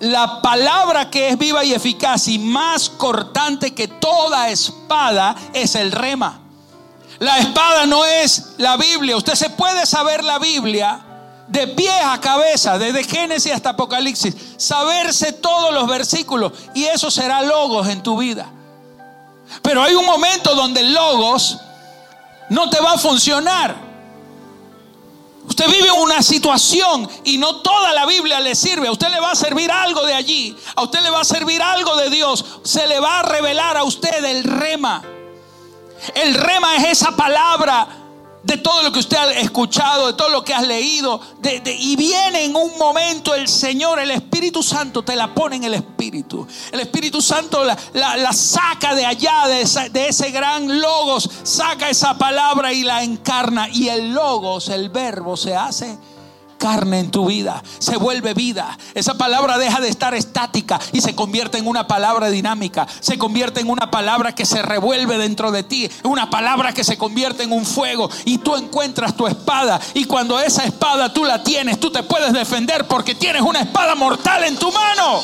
La 0.00 0.42
palabra 0.42 1.10
que 1.10 1.28
es 1.28 1.38
viva 1.38 1.64
y 1.64 1.72
eficaz 1.72 2.26
y 2.28 2.38
más 2.38 2.88
cortante 2.88 3.72
que 3.72 3.86
toda 3.86 4.48
espada 4.50 5.36
es 5.52 5.74
el 5.74 5.92
rema. 5.92 6.40
La 7.20 7.38
espada 7.38 7.86
no 7.86 8.04
es 8.04 8.54
la 8.58 8.76
Biblia. 8.76 9.16
Usted 9.16 9.34
se 9.34 9.50
puede 9.50 9.86
saber 9.86 10.24
la 10.24 10.40
Biblia 10.40 11.00
de 11.46 11.68
pie 11.68 11.92
a 11.92 12.20
cabeza, 12.20 12.78
desde 12.78 13.04
Génesis 13.04 13.52
hasta 13.52 13.70
Apocalipsis, 13.70 14.34
saberse 14.56 15.32
todos 15.32 15.72
los 15.72 15.86
versículos 15.86 16.52
y 16.74 16.84
eso 16.84 17.10
será 17.10 17.42
logos 17.42 17.88
en 17.88 18.02
tu 18.02 18.16
vida. 18.16 18.48
Pero 19.60 19.82
hay 19.82 19.94
un 19.94 20.06
momento 20.06 20.54
donde 20.54 20.80
el 20.80 20.94
logos 20.94 21.58
no 22.48 22.70
te 22.70 22.80
va 22.80 22.94
a 22.94 22.98
funcionar. 22.98 23.91
Vive 25.66 25.92
una 25.92 26.22
situación 26.22 27.08
y 27.24 27.38
no 27.38 27.56
toda 27.56 27.92
la 27.92 28.06
Biblia 28.06 28.40
le 28.40 28.54
sirve. 28.54 28.88
A 28.88 28.92
usted 28.92 29.08
le 29.08 29.20
va 29.20 29.32
a 29.32 29.36
servir 29.36 29.70
algo 29.70 30.04
de 30.04 30.14
allí. 30.14 30.56
A 30.74 30.82
usted 30.82 31.00
le 31.00 31.10
va 31.10 31.20
a 31.20 31.24
servir 31.24 31.62
algo 31.62 31.96
de 31.96 32.10
Dios. 32.10 32.44
Se 32.64 32.86
le 32.86 33.00
va 33.00 33.20
a 33.20 33.22
revelar 33.22 33.76
a 33.76 33.84
usted 33.84 34.24
el 34.24 34.44
rema. 34.44 35.02
El 36.14 36.34
rema 36.34 36.76
es 36.76 37.00
esa 37.00 37.14
palabra 37.14 38.01
de 38.42 38.58
todo 38.58 38.82
lo 38.82 38.92
que 38.92 38.98
usted 38.98 39.16
ha 39.16 39.30
escuchado, 39.32 40.08
de 40.08 40.12
todo 40.14 40.28
lo 40.28 40.44
que 40.44 40.54
has 40.54 40.66
leído. 40.66 41.20
y 41.64 41.96
viene 41.96 42.44
en 42.44 42.56
un 42.56 42.76
momento 42.78 43.34
el 43.34 43.48
Señor, 43.48 43.98
el 43.98 44.10
Espíritu 44.10 44.62
Santo, 44.62 45.02
te 45.02 45.16
la 45.16 45.34
pone 45.34 45.56
en 45.56 45.64
el 45.64 45.74
Espíritu. 45.74 46.46
El 46.72 46.80
Espíritu 46.80 47.22
Santo 47.22 47.64
la, 47.64 48.32
saca 48.32 48.94
de 48.94 49.06
allá, 49.06 49.46
de, 49.48 49.90
de, 49.90 50.08
ese 50.08 50.30
gran 50.30 50.80
logos, 50.80 51.28
saca 51.42 51.88
esa 51.88 52.18
palabra 52.18 52.72
y 52.72 52.82
la 52.82 53.02
encarna. 53.02 53.68
Y 53.68 53.88
el 53.88 54.12
logos, 54.12 54.68
el 54.68 54.90
verbo, 54.90 55.36
se 55.36 55.54
hace 55.54 55.98
carne 56.62 57.00
en 57.00 57.10
tu 57.10 57.26
vida, 57.26 57.60
se 57.80 57.96
vuelve 57.96 58.34
vida. 58.34 58.78
Esa 58.94 59.14
palabra 59.14 59.58
deja 59.58 59.80
de 59.80 59.88
estar 59.88 60.14
estática 60.14 60.78
y 60.92 61.00
se 61.00 61.16
convierte 61.16 61.58
en 61.58 61.66
una 61.66 61.88
palabra 61.88 62.30
dinámica, 62.30 62.86
se 63.00 63.18
convierte 63.18 63.58
en 63.58 63.68
una 63.68 63.90
palabra 63.90 64.32
que 64.32 64.46
se 64.46 64.62
revuelve 64.62 65.18
dentro 65.18 65.50
de 65.50 65.64
ti, 65.64 65.90
una 66.04 66.30
palabra 66.30 66.72
que 66.72 66.84
se 66.84 66.96
convierte 66.96 67.42
en 67.42 67.50
un 67.50 67.66
fuego 67.66 68.08
y 68.24 68.38
tú 68.38 68.54
encuentras 68.54 69.16
tu 69.16 69.26
espada 69.26 69.80
y 69.92 70.04
cuando 70.04 70.38
esa 70.38 70.62
espada 70.62 71.12
tú 71.12 71.24
la 71.24 71.42
tienes, 71.42 71.80
tú 71.80 71.90
te 71.90 72.04
puedes 72.04 72.32
defender 72.32 72.86
porque 72.86 73.16
tienes 73.16 73.42
una 73.42 73.62
espada 73.62 73.96
mortal 73.96 74.44
en 74.44 74.56
tu 74.56 74.70
mano. 74.70 75.20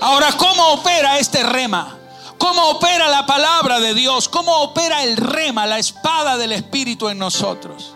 Ahora, 0.00 0.32
¿cómo 0.32 0.72
opera 0.72 1.20
este 1.20 1.44
rema? 1.44 1.96
¿Cómo 2.36 2.70
opera 2.70 3.06
la 3.06 3.26
palabra 3.26 3.78
de 3.78 3.94
Dios? 3.94 4.28
¿Cómo 4.28 4.56
opera 4.60 5.04
el 5.04 5.16
rema, 5.16 5.66
la 5.66 5.78
espada 5.78 6.36
del 6.36 6.50
Espíritu 6.50 7.08
en 7.08 7.18
nosotros? 7.18 7.93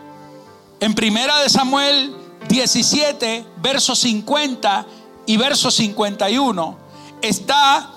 En 0.80 0.94
primera 0.94 1.40
de 1.40 1.48
Samuel 1.48 2.14
17, 2.48 3.44
verso 3.60 3.96
50 3.96 4.86
y 5.26 5.36
verso 5.36 5.70
51 5.70 6.78
está 7.20 7.90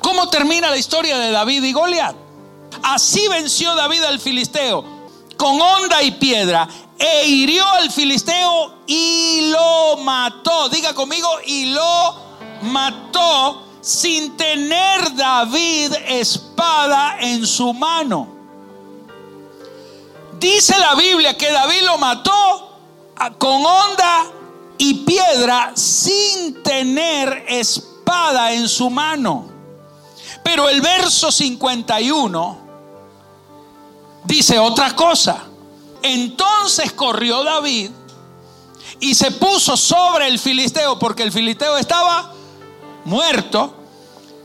cómo 0.00 0.28
termina 0.28 0.70
la 0.70 0.76
historia 0.76 1.18
de 1.18 1.32
David 1.32 1.64
y 1.64 1.72
Goliat. 1.72 2.14
Así 2.84 3.26
venció 3.28 3.74
David 3.74 4.04
al 4.04 4.20
filisteo 4.20 4.84
con 5.36 5.60
honda 5.60 6.02
y 6.02 6.12
piedra 6.12 6.68
e 6.98 7.26
hirió 7.26 7.66
al 7.66 7.90
filisteo 7.90 8.74
y 8.86 9.50
lo 9.50 9.96
mató. 9.98 10.68
Diga 10.68 10.94
conmigo, 10.94 11.28
y 11.46 11.66
lo 11.66 12.14
mató 12.62 13.64
sin 13.80 14.36
tener 14.36 15.14
David 15.16 15.94
espada 16.06 17.18
en 17.20 17.44
su 17.44 17.74
mano. 17.74 18.37
Dice 20.38 20.78
la 20.78 20.94
Biblia 20.94 21.36
que 21.36 21.50
David 21.50 21.82
lo 21.82 21.98
mató 21.98 22.78
con 23.38 23.64
honda 23.64 24.26
y 24.78 24.94
piedra 25.04 25.72
sin 25.74 26.62
tener 26.62 27.44
espada 27.48 28.52
en 28.52 28.68
su 28.68 28.88
mano. 28.88 29.48
Pero 30.44 30.68
el 30.68 30.80
verso 30.80 31.32
51 31.32 32.58
dice 34.24 34.58
otra 34.58 34.94
cosa. 34.94 35.44
Entonces 36.02 36.92
corrió 36.92 37.42
David 37.42 37.90
y 39.00 39.14
se 39.14 39.32
puso 39.32 39.76
sobre 39.76 40.28
el 40.28 40.38
filisteo 40.38 40.98
porque 40.98 41.24
el 41.24 41.32
filisteo 41.32 41.76
estaba 41.76 42.32
muerto. 43.04 43.74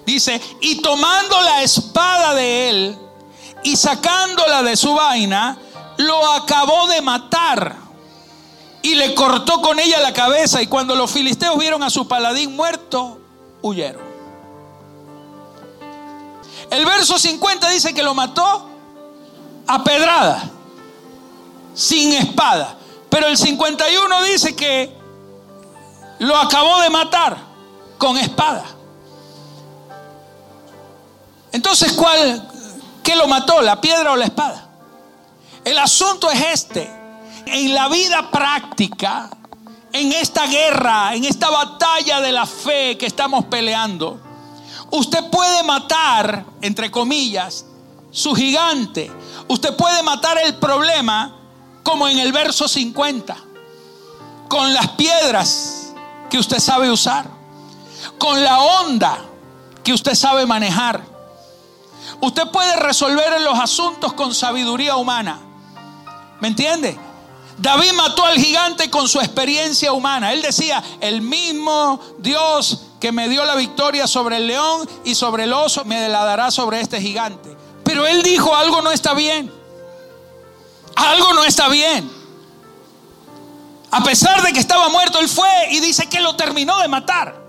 Dice, 0.05 0.41
y 0.59 0.81
tomando 0.81 1.39
la 1.41 1.61
espada 1.61 2.33
de 2.33 2.69
él 2.69 2.97
y 3.63 3.75
sacándola 3.75 4.63
de 4.63 4.75
su 4.75 4.93
vaina, 4.93 5.57
lo 5.97 6.31
acabó 6.31 6.87
de 6.87 7.01
matar 7.01 7.75
y 8.81 8.95
le 8.95 9.15
cortó 9.15 9.61
con 9.61 9.79
ella 9.79 9.99
la 9.99 10.13
cabeza. 10.13 10.61
Y 10.61 10.67
cuando 10.67 10.95
los 10.95 11.11
filisteos 11.11 11.57
vieron 11.57 11.83
a 11.83 11.89
su 11.89 12.07
paladín 12.07 12.55
muerto, 12.55 13.19
huyeron. 13.61 14.03
El 16.69 16.85
verso 16.85 17.17
50 17.17 17.69
dice 17.69 17.93
que 17.93 18.03
lo 18.03 18.13
mató 18.13 18.67
a 19.67 19.83
pedrada, 19.83 20.49
sin 21.73 22.13
espada. 22.13 22.77
Pero 23.09 23.27
el 23.27 23.37
51 23.37 24.23
dice 24.23 24.55
que 24.55 24.91
lo 26.19 26.37
acabó 26.37 26.81
de 26.81 26.89
matar 26.89 27.37
con 27.97 28.17
espada. 28.17 28.65
Entonces, 31.51 31.93
¿cuál? 31.93 32.49
¿Qué 33.03 33.15
lo 33.15 33.27
mató? 33.27 33.61
¿La 33.61 33.79
piedra 33.79 34.13
o 34.13 34.15
la 34.15 34.25
espada? 34.25 34.72
El 35.65 35.77
asunto 35.79 36.29
es 36.29 36.41
este. 36.41 36.89
En 37.45 37.73
la 37.73 37.89
vida 37.89 38.31
práctica, 38.31 39.29
en 39.91 40.11
esta 40.11 40.47
guerra, 40.47 41.15
en 41.15 41.23
esta 41.25 41.49
batalla 41.49 42.21
de 42.21 42.31
la 42.31 42.45
fe 42.45 42.97
que 42.97 43.05
estamos 43.05 43.45
peleando, 43.45 44.19
usted 44.91 45.29
puede 45.29 45.63
matar, 45.63 46.45
entre 46.61 46.89
comillas, 46.89 47.65
su 48.11 48.33
gigante. 48.33 49.11
Usted 49.47 49.75
puede 49.75 50.01
matar 50.03 50.37
el 50.37 50.55
problema 50.55 51.35
como 51.83 52.07
en 52.07 52.19
el 52.19 52.31
verso 52.31 52.67
50, 52.67 53.35
con 54.47 54.73
las 54.73 54.89
piedras 54.89 55.93
que 56.29 56.37
usted 56.37 56.59
sabe 56.59 56.89
usar, 56.89 57.27
con 58.17 58.43
la 58.43 58.59
onda 58.59 59.17
que 59.83 59.93
usted 59.93 60.15
sabe 60.15 60.45
manejar. 60.45 61.03
Usted 62.21 62.47
puede 62.51 62.75
resolver 62.77 63.41
los 63.41 63.59
asuntos 63.59 64.13
con 64.13 64.33
sabiduría 64.33 64.95
humana. 64.95 65.39
¿Me 66.43 66.49
entiende? 66.49 66.99
David 67.57 67.93
mató 67.93 68.25
al 68.25 68.37
gigante 68.37 68.89
con 68.89 69.07
su 69.07 69.17
experiencia 69.21 69.93
humana. 69.93 70.33
Él 70.33 70.41
decía, 70.41 70.83
el 70.99 71.21
mismo 71.21 72.01
Dios 72.17 72.81
que 72.99 73.13
me 73.13 73.29
dio 73.29 73.45
la 73.45 73.55
victoria 73.55 74.07
sobre 74.07 74.35
el 74.35 74.47
león 74.47 74.89
y 75.05 75.15
sobre 75.15 75.45
el 75.45 75.53
oso, 75.53 75.85
me 75.85 76.09
la 76.09 76.25
dará 76.25 76.51
sobre 76.51 76.81
este 76.81 76.99
gigante. 76.99 77.55
Pero 77.85 78.05
él 78.05 78.21
dijo, 78.23 78.53
algo 78.53 78.81
no 78.81 78.91
está 78.91 79.13
bien. 79.13 79.49
Algo 80.97 81.31
no 81.31 81.45
está 81.45 81.69
bien. 81.69 82.11
A 83.91 84.03
pesar 84.03 84.43
de 84.43 84.51
que 84.51 84.59
estaba 84.59 84.89
muerto, 84.89 85.19
él 85.19 85.29
fue 85.29 85.47
y 85.69 85.79
dice 85.79 86.09
que 86.09 86.19
lo 86.19 86.35
terminó 86.35 86.77
de 86.79 86.89
matar. 86.89 87.41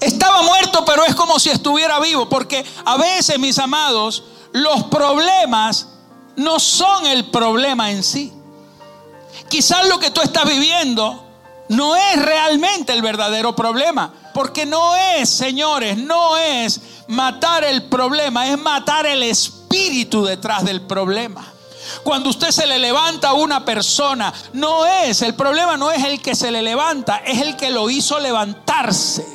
Estaba 0.00 0.42
muerto, 0.42 0.84
pero 0.84 1.04
es 1.04 1.16
como 1.16 1.40
si 1.40 1.50
estuviera 1.50 1.98
vivo, 1.98 2.28
porque 2.28 2.64
a 2.84 2.96
veces, 2.96 3.40
mis 3.40 3.58
amados, 3.58 4.22
los 4.52 4.84
problemas 4.84 5.88
no 6.36 6.58
son 6.58 7.06
el 7.06 7.26
problema 7.26 7.90
en 7.90 8.02
sí. 8.02 8.32
Quizás 9.48 9.88
lo 9.88 9.98
que 9.98 10.10
tú 10.10 10.20
estás 10.20 10.44
viviendo 10.44 11.24
no 11.68 11.96
es 11.96 12.22
realmente 12.22 12.92
el 12.92 13.02
verdadero 13.02 13.54
problema. 13.54 14.12
Porque 14.32 14.64
no 14.64 14.94
es, 14.96 15.28
señores, 15.28 15.96
no 15.96 16.36
es 16.36 16.80
matar 17.08 17.64
el 17.64 17.84
problema, 17.84 18.48
es 18.48 18.58
matar 18.58 19.06
el 19.06 19.22
espíritu 19.22 20.24
detrás 20.24 20.64
del 20.64 20.82
problema. 20.82 21.44
Cuando 22.04 22.30
usted 22.30 22.50
se 22.50 22.66
le 22.66 22.78
levanta 22.78 23.30
a 23.30 23.32
una 23.32 23.64
persona, 23.64 24.32
no 24.52 24.86
es, 24.86 25.22
el 25.22 25.34
problema 25.34 25.76
no 25.76 25.90
es 25.90 26.04
el 26.04 26.22
que 26.22 26.34
se 26.34 26.50
le 26.50 26.62
levanta, 26.62 27.16
es 27.18 27.40
el 27.40 27.56
que 27.56 27.70
lo 27.70 27.90
hizo 27.90 28.18
levantarse. 28.20 29.26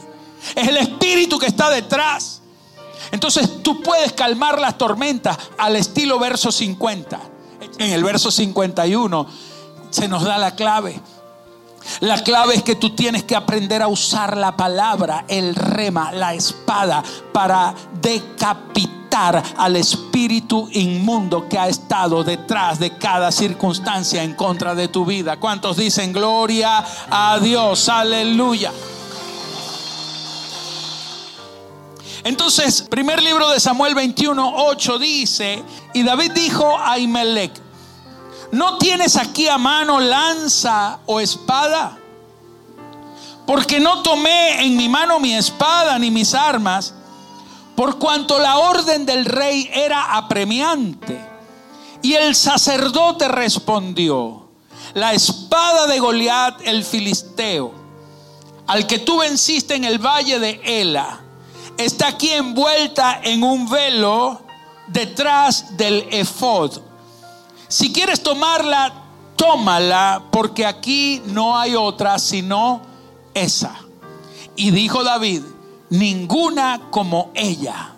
Es 0.56 0.68
el 0.68 0.78
espíritu 0.78 1.38
que 1.38 1.48
está 1.48 1.70
detrás. 1.70 2.35
Entonces 3.16 3.64
tú 3.64 3.82
puedes 3.82 4.12
calmar 4.12 4.60
las 4.60 4.78
tormentas 4.78 5.38
al 5.58 5.78
estilo 5.78 6.20
verso 6.20 6.52
50. 6.52 7.18
En 7.78 7.94
el 7.94 8.04
verso 8.04 8.30
51 8.30 9.26
se 9.90 10.10
nos 10.10 10.26
da 10.26 10.38
la 10.38 10.54
clave. 10.54 11.00
La 12.02 12.22
clave 12.22 12.56
es 12.56 12.64
que 12.64 12.76
tú 12.76 12.90
tienes 12.90 13.24
que 13.24 13.38
aprender 13.38 13.82
a 13.82 13.88
usar 13.88 14.36
la 14.36 14.58
palabra, 14.58 15.24
el 15.30 15.56
rema, 15.56 16.12
la 16.12 16.34
espada, 16.34 17.02
para 17.32 17.74
decapitar 18.02 19.42
al 19.56 19.78
espíritu 19.78 20.68
inmundo 20.74 21.48
que 21.48 21.58
ha 21.58 21.70
estado 21.70 22.22
detrás 22.22 22.80
de 22.80 22.98
cada 22.98 23.32
circunstancia 23.32 24.24
en 24.24 24.34
contra 24.34 24.76
de 24.76 24.90
tu 24.90 25.06
vida. 25.06 25.40
¿Cuántos 25.40 25.78
dicen 25.78 26.12
gloria 26.12 26.84
a 27.10 27.40
Dios? 27.40 27.88
Aleluya. 27.88 28.74
Entonces, 32.26 32.82
primer 32.82 33.22
libro 33.22 33.52
de 33.52 33.60
Samuel 33.60 33.94
21, 33.94 34.54
8 34.56 34.98
dice, 34.98 35.62
y 35.94 36.02
David 36.02 36.32
dijo 36.32 36.76
a 36.80 36.98
Imelec, 36.98 37.52
¿no 38.52 38.80
tienes 38.80 39.16
aquí 39.16 39.48
a 39.48 39.60
mano 39.60 40.00
lanza 40.00 40.98
o 41.06 41.20
espada? 41.20 42.00
Porque 43.46 43.80
no 43.80 44.02
tomé 44.02 44.66
en 44.66 44.76
mi 44.76 44.90
mano 44.90 45.20
mi 45.20 45.36
espada 45.36 46.00
ni 46.00 46.10
mis 46.10 46.34
armas, 46.34 46.96
por 47.76 48.00
cuanto 48.00 48.40
la 48.40 48.58
orden 48.58 49.06
del 49.06 49.26
rey 49.26 49.70
era 49.72 50.18
apremiante. 50.18 51.24
Y 52.02 52.16
el 52.16 52.34
sacerdote 52.34 53.28
respondió, 53.28 54.48
la 54.96 55.14
espada 55.14 55.86
de 55.86 56.00
Goliat 56.00 56.60
el 56.66 56.84
filisteo, 56.84 57.72
al 58.66 58.88
que 58.88 58.98
tú 58.98 59.20
venciste 59.20 59.76
en 59.76 59.84
el 59.84 60.00
valle 60.00 60.40
de 60.40 60.60
Ela, 60.64 61.22
está 61.78 62.08
aquí 62.08 62.32
envuelta 62.32 63.20
en 63.24 63.44
un 63.44 63.70
velo 63.70 64.42
detrás 64.88 65.78
del 65.78 66.08
efod. 66.12 66.80
Si 67.68 67.92
quieres 67.92 68.22
tomarla, 68.22 68.94
tómala, 69.36 70.24
porque 70.32 70.66
aquí 70.66 71.22
no 71.26 71.58
hay 71.58 71.76
otra 71.76 72.20
sino 72.20 72.82
esa. 73.34 73.76
Y 74.56 74.72
dijo 74.72 75.04
David, 75.04 75.44
ninguna 75.90 76.90
como 76.90 77.32
ella, 77.34 77.94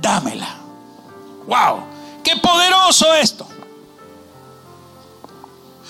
dámela. 0.00 0.56
Wow, 1.46 1.84
qué 2.22 2.36
poderoso 2.36 3.14
esto. 3.14 3.46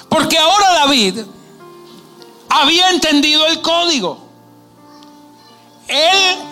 Porque 0.09 0.39
ahora 0.39 0.73
David 0.75 1.21
había 2.49 2.91
entendido 2.91 3.47
el 3.47 3.63
código. 3.63 4.19
Él 5.89 6.52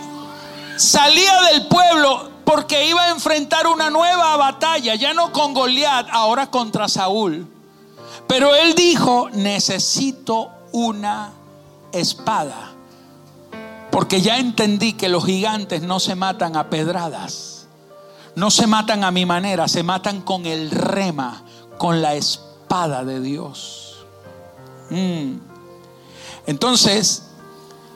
salía 0.80 1.42
del 1.52 1.66
pueblo 1.66 2.30
porque 2.44 2.88
iba 2.88 3.02
a 3.02 3.10
enfrentar 3.10 3.66
una 3.66 3.90
nueva 3.90 4.36
batalla, 4.36 4.94
ya 4.94 5.14
no 5.14 5.30
con 5.30 5.54
Goliat, 5.54 6.08
ahora 6.10 6.50
contra 6.50 6.88
Saúl. 6.88 7.46
Pero 8.26 8.54
él 8.54 8.74
dijo, 8.74 9.28
necesito 9.30 10.50
una 10.72 11.32
espada, 11.92 12.72
porque 13.90 14.20
ya 14.20 14.38
entendí 14.38 14.94
que 14.94 15.08
los 15.08 15.24
gigantes 15.24 15.82
no 15.82 16.00
se 16.00 16.14
matan 16.14 16.56
a 16.56 16.70
pedradas, 16.70 17.66
no 18.34 18.50
se 18.50 18.66
matan 18.66 19.04
a 19.04 19.10
mi 19.10 19.26
manera, 19.26 19.68
se 19.68 19.82
matan 19.82 20.22
con 20.22 20.46
el 20.46 20.70
rema, 20.70 21.42
con 21.76 22.00
la 22.00 22.14
espada 22.14 23.04
de 23.04 23.20
Dios. 23.20 24.06
Mm. 24.90 25.34
Entonces, 26.46 27.29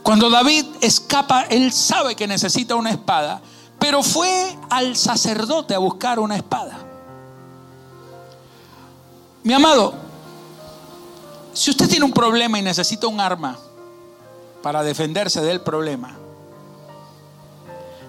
cuando 0.04 0.28
David 0.28 0.66
escapa, 0.82 1.44
él 1.44 1.72
sabe 1.72 2.14
que 2.14 2.26
necesita 2.26 2.74
una 2.74 2.90
espada, 2.90 3.40
pero 3.78 4.02
fue 4.02 4.54
al 4.68 4.96
sacerdote 4.96 5.74
a 5.74 5.78
buscar 5.78 6.18
una 6.18 6.36
espada. 6.36 6.78
Mi 9.42 9.54
amado, 9.54 9.94
si 11.54 11.70
usted 11.70 11.88
tiene 11.88 12.04
un 12.04 12.12
problema 12.12 12.58
y 12.58 12.62
necesita 12.62 13.06
un 13.06 13.18
arma 13.18 13.56
para 14.62 14.82
defenderse 14.82 15.40
del 15.40 15.62
problema, 15.62 16.14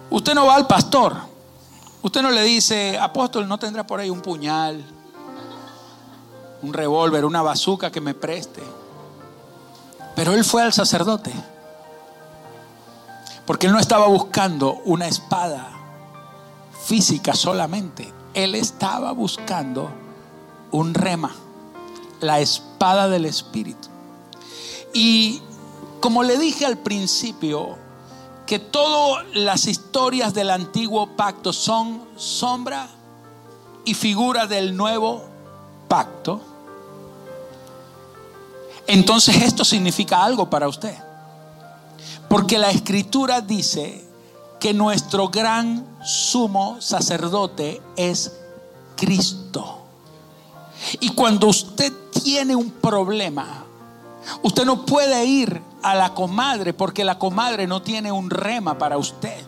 usted 0.09 0.35
no 0.35 0.47
va 0.47 0.55
al 0.55 0.67
pastor. 0.67 1.15
Usted 2.01 2.21
no 2.21 2.29
le 2.29 2.43
dice, 2.43 2.99
apóstol, 2.99 3.47
¿no 3.47 3.57
tendrá 3.57 3.87
por 3.87 4.01
ahí 4.01 4.09
un 4.09 4.21
puñal, 4.21 4.83
un 6.61 6.73
revólver, 6.73 7.23
una 7.23 7.41
bazuca 7.41 7.89
que 7.89 8.01
me 8.01 8.13
preste? 8.13 8.61
Pero 10.13 10.33
él 10.33 10.43
fue 10.43 10.61
al 10.61 10.73
sacerdote. 10.73 11.31
Porque 13.45 13.67
él 13.67 13.73
no 13.73 13.79
estaba 13.79 14.07
buscando 14.07 14.81
una 14.85 15.07
espada 15.07 15.69
física 16.85 17.33
solamente. 17.33 18.11
Él 18.33 18.55
estaba 18.55 19.11
buscando 19.11 19.89
un 20.71 20.93
rema, 20.93 21.31
la 22.21 22.39
espada 22.39 23.07
del 23.07 23.25
Espíritu. 23.25 23.87
Y 24.93 25.41
como 25.99 26.23
le 26.23 26.37
dije 26.37 26.65
al 26.65 26.77
principio, 26.77 27.77
que 28.45 28.59
todas 28.59 29.25
las 29.33 29.65
historias 29.65 30.33
del 30.33 30.51
antiguo 30.51 31.15
pacto 31.15 31.51
son 31.51 32.03
sombra 32.15 32.87
y 33.85 33.93
figura 33.93 34.45
del 34.45 34.75
nuevo 34.77 35.23
pacto, 35.87 36.41
entonces 38.87 39.41
esto 39.41 39.65
significa 39.65 40.23
algo 40.23 40.49
para 40.49 40.67
usted. 40.67 40.95
Porque 42.35 42.57
la 42.57 42.69
escritura 42.69 43.39
dice 43.39 44.03
que 44.59 44.73
nuestro 44.73 45.29
gran 45.29 45.87
sumo 46.03 46.75
sacerdote 46.81 47.81
es 47.95 48.29
Cristo. 48.97 49.85
Y 50.99 51.11
cuando 51.11 51.47
usted 51.47 51.93
tiene 52.21 52.53
un 52.53 52.71
problema, 52.71 53.63
usted 54.43 54.65
no 54.65 54.85
puede 54.85 55.23
ir 55.23 55.61
a 55.81 55.95
la 55.95 56.13
comadre 56.13 56.73
porque 56.73 57.05
la 57.05 57.17
comadre 57.17 57.67
no 57.67 57.81
tiene 57.81 58.11
un 58.11 58.29
rema 58.29 58.77
para 58.77 58.97
usted. 58.97 59.41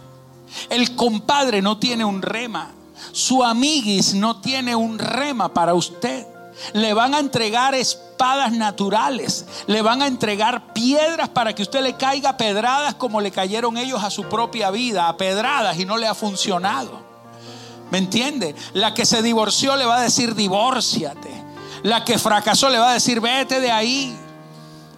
El 0.69 0.95
compadre 0.95 1.61
no 1.61 1.79
tiene 1.79 2.05
un 2.05 2.21
rema. 2.21 2.71
Su 3.11 3.43
amiguis 3.43 4.13
no 4.13 4.39
tiene 4.39 4.77
un 4.77 4.97
rema 4.97 5.53
para 5.53 5.73
usted. 5.73 6.25
Le 6.73 6.93
van 6.93 7.13
a 7.13 7.19
entregar 7.19 7.75
espadas 7.75 8.51
naturales. 8.51 9.45
Le 9.67 9.81
van 9.81 10.01
a 10.01 10.07
entregar 10.07 10.73
piedras 10.73 11.29
para 11.29 11.53
que 11.53 11.63
usted 11.63 11.81
le 11.81 11.93
caiga 11.93 12.37
pedradas 12.37 12.95
como 12.95 13.21
le 13.21 13.31
cayeron 13.31 13.77
ellos 13.77 14.03
a 14.03 14.09
su 14.09 14.23
propia 14.23 14.71
vida, 14.71 15.07
a 15.07 15.17
pedradas 15.17 15.77
y 15.79 15.85
no 15.85 15.97
le 15.97 16.07
ha 16.07 16.15
funcionado. 16.15 17.05
¿Me 17.91 17.99
entiende? 17.99 18.55
La 18.73 18.93
que 18.93 19.05
se 19.05 19.21
divorció 19.21 19.75
le 19.75 19.85
va 19.85 19.97
a 19.97 20.01
decir 20.01 20.35
divórciate. 20.35 21.31
La 21.83 22.03
que 22.03 22.17
fracasó 22.17 22.69
le 22.69 22.79
va 22.79 22.91
a 22.91 22.93
decir 22.93 23.21
vete 23.21 23.59
de 23.59 23.71
ahí. 23.71 24.17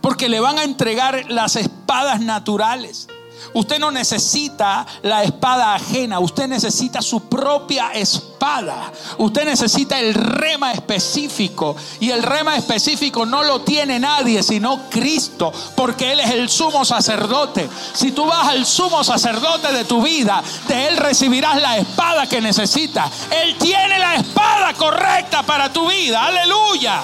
Porque 0.01 0.29
le 0.29 0.39
van 0.39 0.57
a 0.57 0.63
entregar 0.63 1.29
las 1.29 1.55
espadas 1.55 2.21
naturales. 2.21 3.07
Usted 3.53 3.79
no 3.79 3.91
necesita 3.91 4.85
la 5.01 5.23
espada 5.23 5.73
ajena, 5.73 6.19
usted 6.19 6.47
necesita 6.47 7.01
su 7.01 7.27
propia 7.27 7.91
espada. 7.93 8.91
Usted 9.17 9.45
necesita 9.45 9.99
el 9.99 10.13
rema 10.13 10.71
específico 10.71 11.75
y 11.99 12.11
el 12.11 12.23
rema 12.23 12.55
específico 12.55 13.25
no 13.25 13.43
lo 13.43 13.61
tiene 13.61 13.99
nadie 13.99 14.43
sino 14.43 14.89
Cristo, 14.89 15.51
porque 15.75 16.11
Él 16.11 16.19
es 16.19 16.29
el 16.31 16.49
sumo 16.49 16.85
sacerdote. 16.85 17.69
Si 17.93 18.11
tú 18.11 18.25
vas 18.25 18.47
al 18.47 18.65
sumo 18.65 19.03
sacerdote 19.03 19.71
de 19.73 19.85
tu 19.85 20.01
vida, 20.01 20.43
de 20.67 20.87
Él 20.87 20.97
recibirás 20.97 21.61
la 21.61 21.77
espada 21.77 22.27
que 22.27 22.41
necesitas. 22.41 23.11
Él 23.31 23.57
tiene 23.57 23.99
la 23.99 24.15
espada 24.15 24.73
correcta 24.73 25.43
para 25.43 25.71
tu 25.71 25.87
vida. 25.87 26.25
Aleluya. 26.25 27.01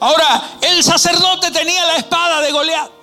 Ahora, 0.00 0.42
el 0.60 0.82
sacerdote 0.82 1.50
tenía 1.50 1.84
la 1.86 1.96
espada 1.96 2.40
de 2.40 2.52
Goliat. 2.52 2.93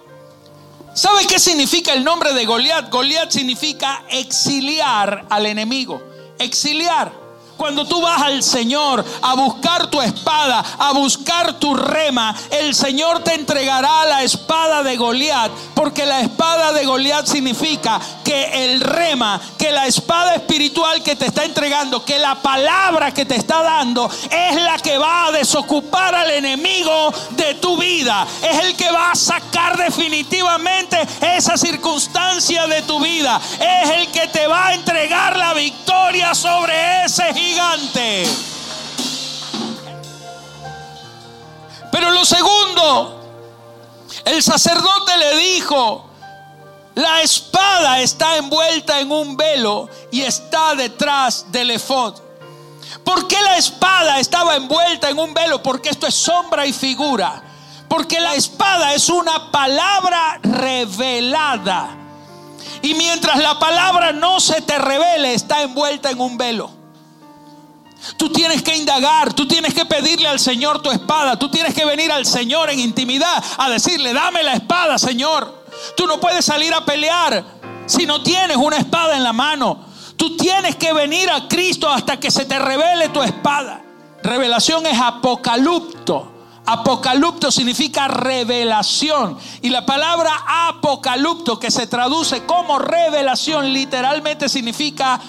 ¿Sabe 0.94 1.26
qué 1.26 1.40
significa 1.40 1.94
el 1.94 2.04
nombre 2.04 2.34
de 2.34 2.46
Goliat? 2.46 2.90
Goliat 2.90 3.32
significa 3.32 4.04
exiliar 4.10 5.26
al 5.30 5.46
enemigo. 5.46 6.02
Exiliar. 6.38 7.21
Cuando 7.62 7.86
tú 7.86 8.02
vas 8.02 8.20
al 8.24 8.42
Señor 8.42 9.06
a 9.22 9.36
buscar 9.36 9.86
tu 9.86 10.02
espada, 10.02 10.66
a 10.80 10.94
buscar 10.94 11.60
tu 11.60 11.76
rema, 11.76 12.36
el 12.50 12.74
Señor 12.74 13.24
te 13.24 13.36
entregará 13.36 14.04
la 14.06 14.24
espada 14.24 14.82
de 14.82 14.98
Goliat, 14.98 15.52
porque 15.76 16.08
la 16.08 16.22
espada 16.22 16.74
de 16.74 16.84
Goliat 16.86 17.28
significa 17.28 18.02
que 18.24 18.66
el 18.66 18.82
rema, 18.82 19.40
que 19.60 19.72
la 19.72 19.86
espada 19.86 20.34
espiritual 20.34 21.04
que 21.04 21.16
te 21.16 21.28
está 21.28 21.44
entregando, 21.46 22.04
que 22.04 22.18
la 22.18 22.34
palabra 22.34 23.14
que 23.14 23.26
te 23.26 23.36
está 23.36 23.62
dando 23.62 24.10
es 24.10 24.56
la 24.56 24.80
que 24.80 24.98
va 24.98 25.28
a 25.28 25.32
desocupar 25.32 26.16
al 26.16 26.32
enemigo 26.32 27.14
de 27.30 27.54
tu 27.56 27.78
vida, 27.78 28.26
es 28.42 28.58
el 28.66 28.76
que 28.76 28.90
va 28.90 29.12
a 29.12 29.16
sacar 29.16 29.78
definitivamente 29.78 30.98
esa 31.38 31.56
circunstancia 31.58 32.66
de 32.66 32.82
tu 32.82 33.00
vida, 33.00 33.40
es 33.60 33.90
el 33.92 34.08
que 34.08 34.26
te 34.30 34.48
va 34.48 34.70
a 34.70 34.74
entregar 34.74 35.38
la 35.38 35.54
victoria 35.54 36.34
sobre 36.34 37.06
ese 37.06 37.32
gigante 37.36 37.51
Pero 41.92 42.12
lo 42.12 42.26
segundo, 42.26 43.22
el 44.26 44.42
sacerdote 44.42 45.18
le 45.18 45.38
dijo, 45.38 46.10
la 46.96 47.22
espada 47.22 48.00
está 48.00 48.38
envuelta 48.38 49.00
en 49.00 49.12
un 49.12 49.38
velo 49.38 49.90
y 50.12 50.22
está 50.22 50.76
detrás 50.76 51.52
del 51.52 51.72
efod. 51.72 52.16
¿Por 53.04 53.28
qué 53.28 53.42
la 53.42 53.58
espada 53.58 54.20
estaba 54.20 54.56
envuelta 54.56 55.10
en 55.10 55.20
un 55.20 55.34
velo? 55.34 55.62
Porque 55.64 55.90
esto 55.90 56.08
es 56.08 56.16
sombra 56.16 56.66
y 56.66 56.74
figura. 56.74 57.44
Porque 57.88 58.20
la 58.20 58.36
espada 58.36 58.94
es 58.94 59.10
una 59.10 59.52
palabra 59.52 60.40
revelada. 60.44 61.98
Y 62.82 62.94
mientras 62.94 63.38
la 63.40 63.60
palabra 63.60 64.12
no 64.12 64.40
se 64.40 64.62
te 64.62 64.78
revele, 64.78 65.34
está 65.34 65.62
envuelta 65.62 66.10
en 66.10 66.20
un 66.20 66.38
velo. 66.38 66.81
Tú 68.18 68.30
tienes 68.30 68.62
que 68.64 68.76
indagar, 68.76 69.34
tú 69.34 69.48
tienes 69.48 69.74
que 69.74 69.86
pedirle 69.86 70.28
al 70.28 70.40
Señor 70.40 70.82
tu 70.82 70.90
espada, 70.92 71.38
tú 71.38 71.50
tienes 71.50 71.74
que 71.74 71.86
venir 71.86 72.12
al 72.12 72.26
Señor 72.26 72.70
en 72.70 72.80
intimidad 72.80 73.44
a 73.58 73.70
decirle, 73.70 74.14
dame 74.14 74.44
la 74.44 74.54
espada, 74.54 74.98
Señor. 74.98 75.64
Tú 75.96 76.08
no 76.08 76.20
puedes 76.20 76.46
salir 76.46 76.74
a 76.74 76.84
pelear 76.84 77.44
si 77.86 78.06
no 78.06 78.22
tienes 78.24 78.58
una 78.58 78.78
espada 78.78 79.16
en 79.16 79.24
la 79.24 79.34
mano. 79.34 79.86
Tú 80.18 80.36
tienes 80.38 80.76
que 80.76 80.94
venir 80.94 81.30
a 81.30 81.48
Cristo 81.48 81.90
hasta 81.90 82.20
que 82.20 82.32
se 82.32 82.46
te 82.46 82.60
revele 82.60 83.10
tu 83.10 83.22
espada. 83.22 83.82
Revelación 84.24 84.86
es 84.86 85.00
apocalipto. 85.00 86.32
Apocalipto 86.66 87.52
significa 87.52 88.08
revelación. 88.08 89.38
Y 89.62 89.70
la 89.70 89.86
palabra 89.86 90.32
apocalipto, 90.68 91.60
que 91.60 91.72
se 91.72 91.88
traduce 91.88 92.46
como 92.46 92.78
revelación, 92.78 93.74
literalmente 93.74 94.48
significa 94.48 95.20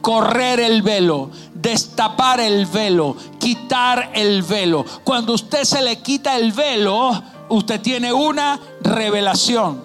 correr 0.00 0.60
el 0.60 0.82
velo, 0.82 1.30
destapar 1.60 2.40
el 2.40 2.66
velo, 2.66 3.16
quitar 3.38 4.10
el 4.14 4.42
velo. 4.42 4.84
Cuando 5.04 5.34
usted 5.34 5.64
se 5.64 5.82
le 5.82 5.98
quita 5.98 6.36
el 6.36 6.52
velo, 6.52 7.22
usted 7.48 7.80
tiene 7.80 8.12
una 8.12 8.58
revelación. 8.80 9.84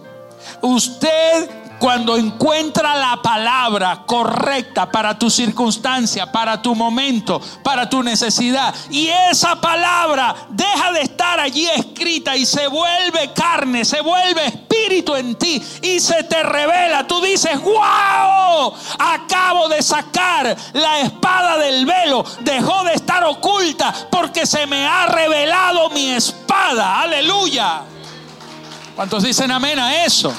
Usted 0.62 1.65
cuando 1.80 2.18
encuentra 2.18 2.96
la 2.96 3.22
palabra 3.22 4.04
correcta 4.06 4.90
para 4.90 5.18
tu 5.18 5.30
circunstancia, 5.30 6.32
para 6.32 6.62
tu 6.62 6.76
momento, 6.76 7.42
para 7.64 7.90
tu 7.90 8.02
necesidad, 8.02 8.74
y 8.90 9.08
esa 9.32 9.60
palabra 9.60 10.36
deja 10.50 10.92
de 10.92 11.02
estar 11.02 11.40
allí 11.40 11.68
escrita 11.76 12.36
y 12.36 12.46
se 12.46 12.68
vuelve 12.68 13.34
carne, 13.34 13.86
se 13.86 14.02
vuelve 14.02 14.46
espíritu 14.46 15.16
en 15.16 15.36
ti 15.36 15.62
y 15.82 16.00
se 16.00 16.24
te 16.24 16.44
revela, 16.44 17.06
tú 17.08 17.22
dices, 17.22 17.60
wow, 17.62 18.74
acabo 19.00 19.68
de 19.70 19.82
sacar 19.82 20.56
la 20.74 21.00
espada 21.02 21.58
del 21.58 21.86
velo, 21.86 22.26
dejó 22.42 22.84
de 22.84 22.94
estar 22.94 23.24
oculta 23.24 23.94
porque 24.10 24.46
se 24.46 24.66
me 24.68 24.86
ha 24.86 25.08
revelado 25.08 25.90
mi 25.90 26.12
espada, 26.12 27.02
aleluya. 27.02 27.82
¿Cuántos 28.96 29.24
dicen 29.24 29.52
amén 29.52 29.78
a 29.78 30.06
eso? 30.06 30.34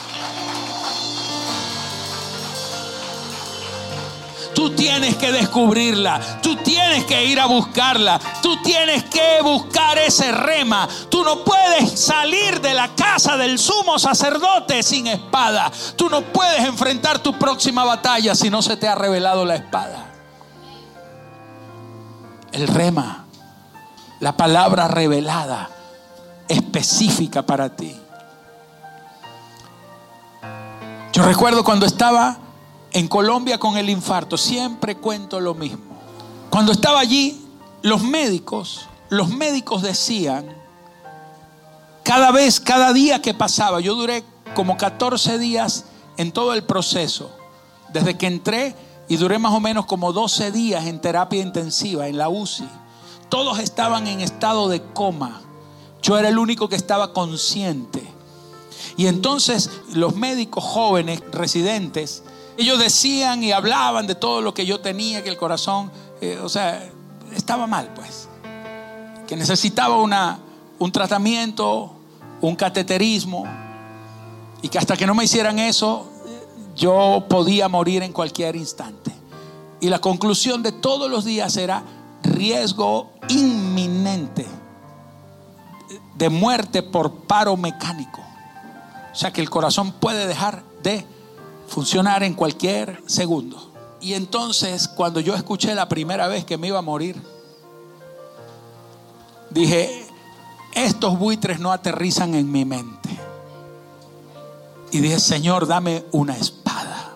Tú 4.57 4.71
tienes 4.71 5.17
que 5.17 5.33
descubrirla. 5.33 6.19
Tú 6.41 6.57
tienes 6.57 7.05
que 7.05 7.27
ir 7.27 7.39
a 7.39 7.45
buscarla. 7.45 8.19
Tú 8.41 8.57
tienes 8.63 9.05
que 9.05 9.43
buscar 9.43 9.99
ese 9.99 10.33
rema. 10.33 10.89
Tú 11.11 11.23
no 11.23 11.45
puedes 11.45 12.01
salir 12.01 12.63
de 12.63 12.73
la 12.73 12.89
casa 12.95 13.37
del 13.37 13.59
sumo 13.59 13.99
sacerdote 13.99 14.83
sin 14.83 15.09
espada. 15.09 15.71
Tú 15.95 16.09
no 16.09 16.23
puedes 16.23 16.65
enfrentar 16.65 17.19
tu 17.19 17.39
próxima 17.39 17.85
batalla 17.85 18.35
si 18.35 18.49
no 18.49 18.63
se 18.63 18.79
te 18.79 18.89
ha 18.89 18.95
revelado 18.95 19.45
la 19.45 19.57
espada. 19.57 20.07
El 22.51 22.67
rema, 22.67 23.27
la 24.21 24.39
palabra 24.39 24.89
revelada, 24.89 25.69
específica 26.49 27.43
para 27.43 27.77
ti. 27.77 27.95
Yo 31.13 31.23
recuerdo 31.25 31.63
cuando 31.63 31.85
estaba 31.85 32.39
en 32.97 33.09
Colombia 33.09 33.59
con 33.59 33.77
el 33.77 33.91
infarto, 33.91 34.39
siempre 34.39 34.97
cuento 34.97 35.39
lo 35.39 35.55
mismo. 35.55 35.85
Cuando 36.49 36.73
estaba 36.73 36.99
allí, 36.99 37.39
los 37.83 38.03
médicos, 38.03 38.89
los 39.11 39.29
médicos 39.29 39.83
decían, 39.83 40.47
cada 42.03 42.33
vez, 42.33 42.59
cada 42.59 42.95
día 42.95 43.21
que 43.21 43.35
pasaba, 43.35 43.81
yo 43.81 43.97
duré 43.97 44.25
como 44.55 44.79
14 44.79 45.39
días 45.39 45.85
en 46.17 46.33
todo 46.33 46.55
el 46.55 46.65
proceso, 46.65 47.31
desde 47.93 48.17
que 48.17 48.29
entré 48.29 48.75
y 49.09 49.19
duré 49.19 49.39
más 49.39 49.53
o 49.53 49.61
menos 49.61 49.85
como 49.85 50.15
12 50.15 50.51
días 50.51 50.87
en 50.87 50.99
terapia 50.99 51.43
intensiva, 51.43 52.09
en 52.09 52.17
la 52.17 52.31
UCI. 52.31 52.67
Todos 53.29 53.59
estaban 53.59 54.07
en 54.07 54.23
estado 54.23 54.71
de 54.71 54.83
coma. 54.83 55.43
Yo 56.01 56.17
era 56.17 56.31
el 56.31 56.39
único 56.39 56.71
que 56.71 56.77
estaba 56.77 57.13
consciente. 57.13 58.03
Y 58.97 59.07
entonces 59.07 59.71
los 59.93 60.17
médicos 60.17 60.65
jóvenes, 60.65 61.21
residentes, 61.31 62.23
ellos 62.57 62.79
decían 62.79 63.43
y 63.43 63.53
hablaban 63.53 64.07
de 64.07 64.15
todo 64.15 64.41
lo 64.41 64.55
que 64.55 64.67
yo 64.67 64.81
tenía, 64.81 65.23
que 65.23 65.29
el 65.29 65.37
corazón, 65.37 65.91
eh, 66.21 66.39
o 66.43 66.49
sea, 66.49 66.91
estaba 67.35 67.67
mal, 67.67 67.91
pues. 67.95 68.29
Que 69.27 69.37
necesitaba 69.37 70.01
una, 70.01 70.39
un 70.79 70.93
tratamiento, 70.93 71.93
un 72.41 72.57
cateterismo, 72.57 73.45
y 74.63 74.69
que 74.69 74.79
hasta 74.79 74.97
que 74.97 75.07
no 75.07 75.15
me 75.15 75.25
hicieran 75.25 75.59
eso, 75.59 76.11
yo 76.75 77.25
podía 77.29 77.69
morir 77.69 78.03
en 78.03 78.13
cualquier 78.13 78.57
instante. 78.57 79.13
Y 79.81 79.89
la 79.89 79.99
conclusión 79.99 80.63
de 80.63 80.73
todos 80.73 81.11
los 81.11 81.25
días 81.25 81.57
era 81.57 81.83
riesgo 82.23 83.11
inminente 83.29 84.47
de 86.15 86.29
muerte 86.31 86.83
por 86.83 87.13
paro 87.13 87.57
mecánico. 87.57 88.23
O 89.13 89.15
sea 89.15 89.33
que 89.33 89.41
el 89.41 89.51
corazón 89.51 89.93
puede 89.93 90.27
dejar 90.27 90.63
de 90.83 91.07
funcionar 91.69 92.23
en 92.23 92.35
cualquier 92.35 93.03
segundo. 93.07 93.73
Y 94.01 94.15
entonces, 94.15 94.89
cuando 94.89 95.21
yo 95.21 95.35
escuché 95.35 95.75
la 95.75 95.89
primera 95.89 96.29
vez 96.29 96.45
que 96.45 96.59
me 96.59 96.69
iba 96.69 96.79
a 96.79 96.83
morir, 96.83 97.21
dije, 99.51 100.07
estos 100.75 101.19
buitres 101.19 101.59
no 101.59 101.73
aterrizan 101.73 102.35
en 102.35 102.51
mi 102.53 102.65
mente. 102.65 103.09
Y 104.93 105.01
dije, 105.01 105.19
Señor, 105.19 105.67
dame 105.67 106.05
una 106.13 106.37
espada. 106.37 107.13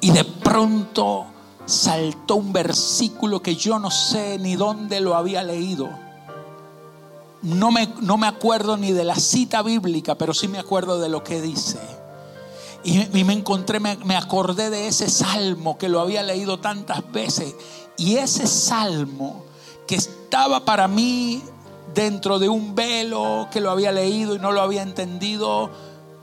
Y 0.00 0.10
de 0.10 0.24
pronto 0.24 1.26
saltó 1.66 2.36
un 2.36 2.52
versículo 2.52 3.42
que 3.42 3.56
yo 3.56 3.78
no 3.78 3.90
sé 3.90 4.38
ni 4.38 4.56
dónde 4.56 5.00
lo 5.00 5.16
había 5.16 5.42
leído. 5.42 5.88
No 7.42 7.70
me, 7.70 7.88
no 8.00 8.16
me 8.16 8.26
acuerdo 8.26 8.76
ni 8.76 8.92
de 8.92 9.04
la 9.04 9.16
cita 9.16 9.62
bíblica, 9.62 10.14
pero 10.14 10.32
sí 10.32 10.48
me 10.48 10.58
acuerdo 10.58 10.98
de 11.00 11.08
lo 11.08 11.22
que 11.22 11.42
dice. 11.42 11.78
Y, 12.84 13.24
me 13.24 13.32
encontré, 13.32 13.80
me, 13.80 14.16
acordé 14.16 14.68
de 14.68 14.88
ese 14.88 15.08
salmo 15.08 15.78
que 15.78 15.88
lo 15.88 16.00
había 16.00 16.22
leído 16.22 16.60
tantas 16.60 17.10
veces. 17.10 17.54
Y 17.96 18.16
ese 18.16 18.46
salmo 18.46 19.44
que 19.86 19.94
estaba 19.96 20.64
para 20.64 20.86
mí 20.86 21.42
dentro 21.94 22.38
de 22.38 22.48
un 22.48 22.74
velo 22.74 23.48
que 23.50 23.60
lo 23.60 23.70
había 23.70 23.90
leído 23.90 24.34
y 24.34 24.38
no 24.38 24.52
lo 24.52 24.60
había 24.60 24.82
entendido, 24.82 25.70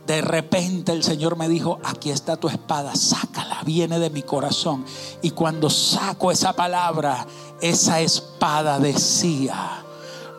de 0.05 0.21
repente 0.21 0.91
el 0.91 1.03
Señor 1.03 1.35
me 1.35 1.47
dijo, 1.47 1.79
aquí 1.83 2.11
está 2.11 2.37
tu 2.37 2.47
espada, 2.47 2.95
sácala, 2.95 3.61
viene 3.65 3.97
de 3.97 4.09
mi 4.09 4.21
corazón. 4.21 4.85
Y 5.21 5.31
cuando 5.31 5.69
saco 5.69 6.31
esa 6.31 6.53
palabra, 6.53 7.25
esa 7.61 8.01
espada 8.01 8.79
decía, 8.79 9.83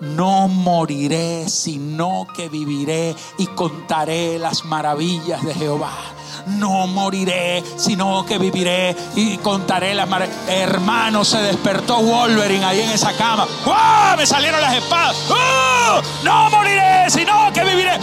no 0.03 0.49
moriré, 0.49 1.49
sino 1.49 2.27
que 2.35 2.49
viviré 2.49 3.15
y 3.39 3.47
contaré 3.47 4.37
las 4.37 4.65
maravillas 4.65 5.45
de 5.45 5.55
Jehová. 5.55 5.93
No 6.47 6.89
moriré, 6.89 7.63
sino 7.77 8.27
que 8.27 8.37
viviré 8.37 8.97
y 9.15 9.37
contaré 9.39 9.95
las 9.95 10.09
maravillas. 10.09 10.37
Hermano, 10.49 11.25
se 11.25 11.39
despertó 11.39 11.99
Wolverine 11.99 12.65
ahí 12.65 12.81
en 12.81 12.91
esa 12.91 13.13
cama. 13.13 13.47
¡Wow! 13.65 14.17
Me 14.17 14.27
salieron 14.27 14.61
las 14.61 14.75
espadas. 14.75 15.17
No 16.25 16.51
moriré, 16.51 17.09
sino 17.09 17.53
que 17.53 17.63
viviré. 17.65 17.97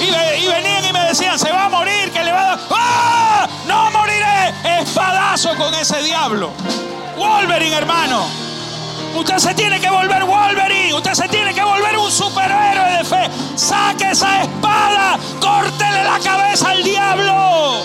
Y, 0.00 0.04
y, 0.04 0.48
venían 0.48 0.84
y 0.84 0.92
me 0.92 1.06
decían, 1.06 1.38
se 1.38 1.52
va 1.52 1.66
a 1.66 1.68
morir, 1.68 2.10
que 2.12 2.24
le 2.24 2.32
va 2.32 2.54
a 2.54 2.56
dar. 2.56 3.50
No 3.68 3.88
moriré. 3.92 4.52
Espadazo 4.80 5.54
con 5.56 5.72
ese 5.74 6.02
diablo. 6.02 6.50
Wolverine, 7.16 7.76
hermano. 7.76 8.50
Usted 9.14 9.38
se 9.38 9.54
tiene 9.54 9.80
que 9.80 9.90
volver 9.90 10.24
Wolverine. 10.24 10.94
Usted 10.94 11.14
se 11.14 11.28
tiene 11.28 11.52
que 11.54 11.62
volver 11.62 11.98
un 11.98 12.10
superhéroe 12.10 12.98
de 12.98 13.04
fe. 13.04 13.30
Saque 13.56 14.10
esa 14.10 14.42
espada. 14.42 15.18
Córtele 15.40 16.04
la 16.04 16.18
cabeza 16.20 16.70
al 16.70 16.82
diablo. 16.82 17.82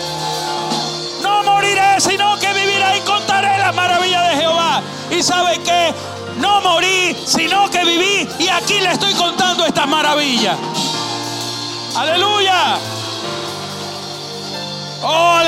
No 1.21 1.43
moriré, 1.43 1.99
sino 1.99 2.37
que 2.37 2.53
viviré 2.53 2.97
y 2.97 3.01
contaré 3.01 3.57
la 3.57 3.71
maravilla 3.71 4.21
de 4.29 4.37
Jehová. 4.37 4.81
Y 5.09 5.23
sabe 5.23 5.59
que 5.59 5.93
no 6.37 6.61
morí, 6.61 7.15
sino 7.25 7.69
que 7.69 7.83
viví. 7.83 8.29
Y 8.39 8.47
aquí 8.47 8.79
le 8.79 8.91
estoy 8.91 9.13
contando 9.13 9.65
estas 9.65 9.87
maravillas. 9.87 10.57
Aleluya. 11.95 12.77
Oh, 15.01 15.44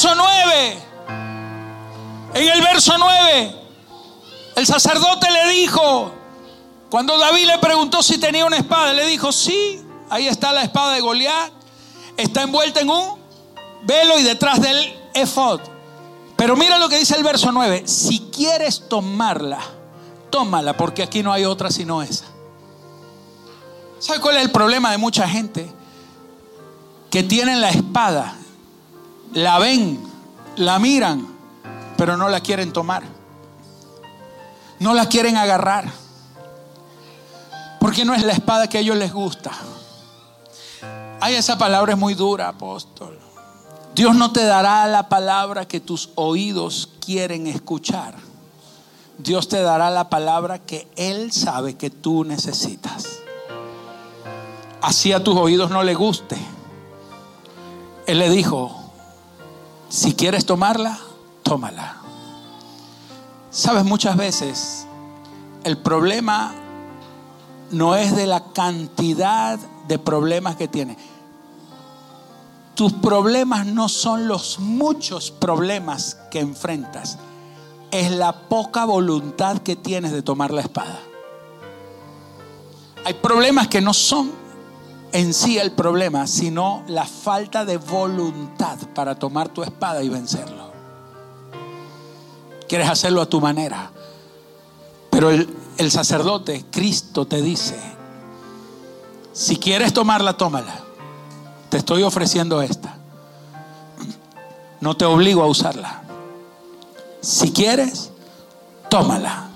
verso 0.00 0.14
9, 0.14 0.78
en 2.34 2.48
el 2.48 2.62
verso 2.62 2.94
9, 2.96 3.56
el 4.54 4.64
sacerdote 4.64 5.28
le 5.28 5.48
dijo, 5.48 6.12
cuando 6.88 7.18
David 7.18 7.46
le 7.46 7.58
preguntó 7.58 8.00
si 8.00 8.16
tenía 8.18 8.44
una 8.44 8.58
espada, 8.58 8.92
le 8.92 9.06
dijo, 9.08 9.32
sí, 9.32 9.82
ahí 10.08 10.28
está 10.28 10.52
la 10.52 10.62
espada 10.62 10.92
de 10.92 11.00
Goliat, 11.00 11.50
está 12.16 12.42
envuelta 12.42 12.78
en 12.78 12.90
un 12.90 13.18
velo 13.82 14.20
y 14.20 14.22
detrás 14.22 14.60
del 14.60 14.76
efod. 15.14 15.62
Pero 16.36 16.54
mira 16.54 16.78
lo 16.78 16.88
que 16.88 17.00
dice 17.00 17.16
el 17.16 17.24
verso 17.24 17.50
9. 17.50 17.82
Si 17.88 18.20
quieres 18.32 18.88
tomarla, 18.88 19.58
tómala, 20.30 20.76
porque 20.76 21.02
aquí 21.02 21.24
no 21.24 21.32
hay 21.32 21.44
otra 21.44 21.72
sino 21.72 22.02
esa. 22.02 22.26
¿Sabe 23.98 24.20
cuál 24.20 24.36
es 24.36 24.42
el 24.42 24.52
problema 24.52 24.92
de 24.92 24.98
mucha 24.98 25.28
gente? 25.28 25.72
Que 27.10 27.24
tienen 27.24 27.60
la 27.60 27.70
espada, 27.70 28.36
la 29.32 29.58
ven, 29.58 30.00
la 30.56 30.78
miran, 30.78 31.26
pero 31.96 32.16
no 32.16 32.28
la 32.28 32.40
quieren 32.40 32.72
tomar. 32.72 33.02
No 34.78 34.94
la 34.94 35.06
quieren 35.06 35.36
agarrar. 35.36 35.90
Porque 37.80 38.04
no 38.04 38.14
es 38.14 38.22
la 38.24 38.32
espada 38.32 38.68
que 38.68 38.78
a 38.78 38.80
ellos 38.80 38.96
les 38.96 39.12
gusta. 39.12 39.50
Ay, 41.20 41.34
esa 41.34 41.58
palabra 41.58 41.92
es 41.92 41.98
muy 41.98 42.14
dura, 42.14 42.48
apóstol. 42.48 43.18
Dios 43.94 44.14
no 44.14 44.32
te 44.32 44.44
dará 44.44 44.86
la 44.86 45.08
palabra 45.08 45.66
que 45.66 45.80
tus 45.80 46.10
oídos 46.14 46.88
quieren 47.04 47.48
escuchar. 47.48 48.14
Dios 49.18 49.48
te 49.48 49.60
dará 49.60 49.90
la 49.90 50.08
palabra 50.08 50.60
que 50.60 50.86
Él 50.94 51.32
sabe 51.32 51.76
que 51.76 51.90
tú 51.90 52.22
necesitas. 52.22 53.18
Así 54.80 55.12
a 55.12 55.24
tus 55.24 55.36
oídos 55.36 55.70
no 55.70 55.82
le 55.82 55.94
guste. 55.94 56.36
Él 58.06 58.20
le 58.20 58.30
dijo, 58.30 58.77
si 59.98 60.14
quieres 60.14 60.46
tomarla, 60.46 60.96
tómala. 61.42 61.96
Sabes, 63.50 63.84
muchas 63.84 64.16
veces 64.16 64.86
el 65.64 65.76
problema 65.78 66.54
no 67.72 67.96
es 67.96 68.14
de 68.14 68.28
la 68.28 68.52
cantidad 68.52 69.58
de 69.88 69.98
problemas 69.98 70.54
que 70.54 70.68
tienes. 70.68 70.98
Tus 72.76 72.92
problemas 72.92 73.66
no 73.66 73.88
son 73.88 74.28
los 74.28 74.60
muchos 74.60 75.32
problemas 75.32 76.16
que 76.30 76.38
enfrentas. 76.38 77.18
Es 77.90 78.12
la 78.12 78.32
poca 78.48 78.84
voluntad 78.84 79.58
que 79.58 79.74
tienes 79.74 80.12
de 80.12 80.22
tomar 80.22 80.52
la 80.52 80.60
espada. 80.60 81.00
Hay 83.04 83.14
problemas 83.14 83.66
que 83.66 83.80
no 83.80 83.92
son 83.92 84.30
en 85.12 85.34
sí 85.34 85.58
el 85.58 85.72
problema, 85.72 86.26
sino 86.26 86.82
la 86.86 87.04
falta 87.04 87.64
de 87.64 87.76
voluntad 87.76 88.78
para 88.94 89.14
tomar 89.14 89.48
tu 89.48 89.62
espada 89.62 90.02
y 90.02 90.08
vencerlo. 90.08 90.68
Quieres 92.68 92.88
hacerlo 92.88 93.22
a 93.22 93.26
tu 93.26 93.40
manera. 93.40 93.90
Pero 95.10 95.30
el, 95.30 95.48
el 95.78 95.90
sacerdote, 95.90 96.66
Cristo, 96.70 97.26
te 97.26 97.40
dice, 97.40 97.78
si 99.32 99.56
quieres 99.56 99.92
tomarla, 99.92 100.36
tómala. 100.36 100.80
Te 101.70 101.78
estoy 101.78 102.02
ofreciendo 102.02 102.60
esta. 102.60 102.96
No 104.80 104.96
te 104.96 105.04
obligo 105.04 105.42
a 105.42 105.46
usarla. 105.46 106.02
Si 107.20 107.52
quieres, 107.52 108.10
tómala. 108.88 109.48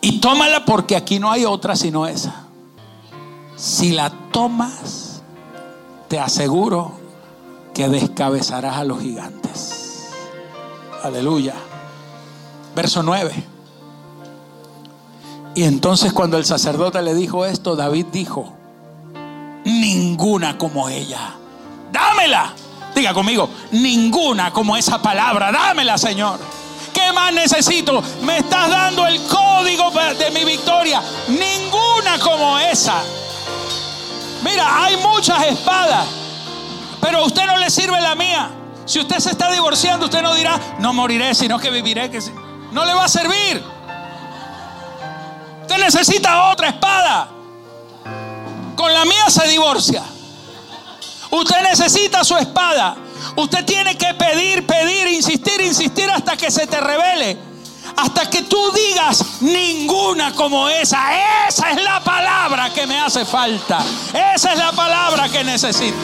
Y 0.00 0.20
tómala 0.20 0.64
porque 0.64 0.96
aquí 0.96 1.18
no 1.18 1.30
hay 1.30 1.44
otra 1.44 1.76
sino 1.76 2.06
esa. 2.06 2.39
Si 3.60 3.90
la 3.90 4.08
tomas, 4.32 5.20
te 6.08 6.18
aseguro 6.18 6.92
que 7.74 7.90
descabezarás 7.90 8.78
a 8.78 8.84
los 8.84 9.00
gigantes. 9.02 10.08
Aleluya. 11.02 11.52
Verso 12.74 13.02
9. 13.02 13.44
Y 15.54 15.64
entonces 15.64 16.14
cuando 16.14 16.38
el 16.38 16.46
sacerdote 16.46 17.02
le 17.02 17.12
dijo 17.12 17.44
esto, 17.44 17.76
David 17.76 18.06
dijo, 18.10 18.54
ninguna 19.66 20.56
como 20.56 20.88
ella. 20.88 21.34
Dámela. 21.92 22.54
Diga 22.94 23.12
conmigo, 23.12 23.50
ninguna 23.72 24.54
como 24.54 24.74
esa 24.74 25.02
palabra. 25.02 25.52
Dámela, 25.52 25.98
Señor. 25.98 26.40
¿Qué 26.94 27.12
más 27.12 27.30
necesito? 27.34 28.02
Me 28.22 28.38
estás 28.38 28.70
dando 28.70 29.06
el 29.06 29.20
código 29.24 29.90
de 30.18 30.30
mi 30.30 30.46
victoria. 30.46 31.02
Ninguna 31.28 32.18
como 32.22 32.58
esa. 32.58 33.02
Mira, 34.42 34.84
hay 34.84 34.96
muchas 34.96 35.42
espadas, 35.46 36.06
pero 37.00 37.18
a 37.18 37.24
usted 37.24 37.46
no 37.46 37.56
le 37.58 37.70
sirve 37.70 38.00
la 38.00 38.14
mía. 38.14 38.50
Si 38.86 38.98
usted 38.98 39.18
se 39.18 39.30
está 39.30 39.50
divorciando, 39.52 40.06
usted 40.06 40.22
no 40.22 40.34
dirá, 40.34 40.58
no 40.78 40.92
moriré, 40.92 41.34
sino 41.34 41.58
que 41.58 41.70
viviré. 41.70 42.10
Que 42.10 42.20
no 42.72 42.84
le 42.84 42.94
va 42.94 43.04
a 43.04 43.08
servir. 43.08 43.62
Usted 45.62 45.78
necesita 45.78 46.50
otra 46.50 46.68
espada. 46.68 47.28
Con 48.74 48.92
la 48.92 49.04
mía 49.04 49.28
se 49.28 49.46
divorcia. 49.46 50.02
Usted 51.30 51.62
necesita 51.62 52.24
su 52.24 52.36
espada. 52.36 52.96
Usted 53.36 53.64
tiene 53.64 53.96
que 53.96 54.12
pedir, 54.14 54.66
pedir, 54.66 55.06
insistir, 55.08 55.60
insistir 55.60 56.10
hasta 56.10 56.36
que 56.36 56.50
se 56.50 56.66
te 56.66 56.80
revele. 56.80 57.49
Hasta 58.00 58.28
que 58.30 58.42
tú 58.42 58.72
digas 58.72 59.42
ninguna 59.42 60.32
como 60.34 60.68
esa. 60.68 61.46
Esa 61.48 61.70
es 61.72 61.82
la 61.82 62.00
palabra 62.00 62.70
que 62.72 62.86
me 62.86 62.98
hace 62.98 63.24
falta. 63.24 63.78
Esa 64.34 64.52
es 64.52 64.58
la 64.58 64.72
palabra 64.72 65.28
que 65.28 65.44
necesito. 65.44 65.98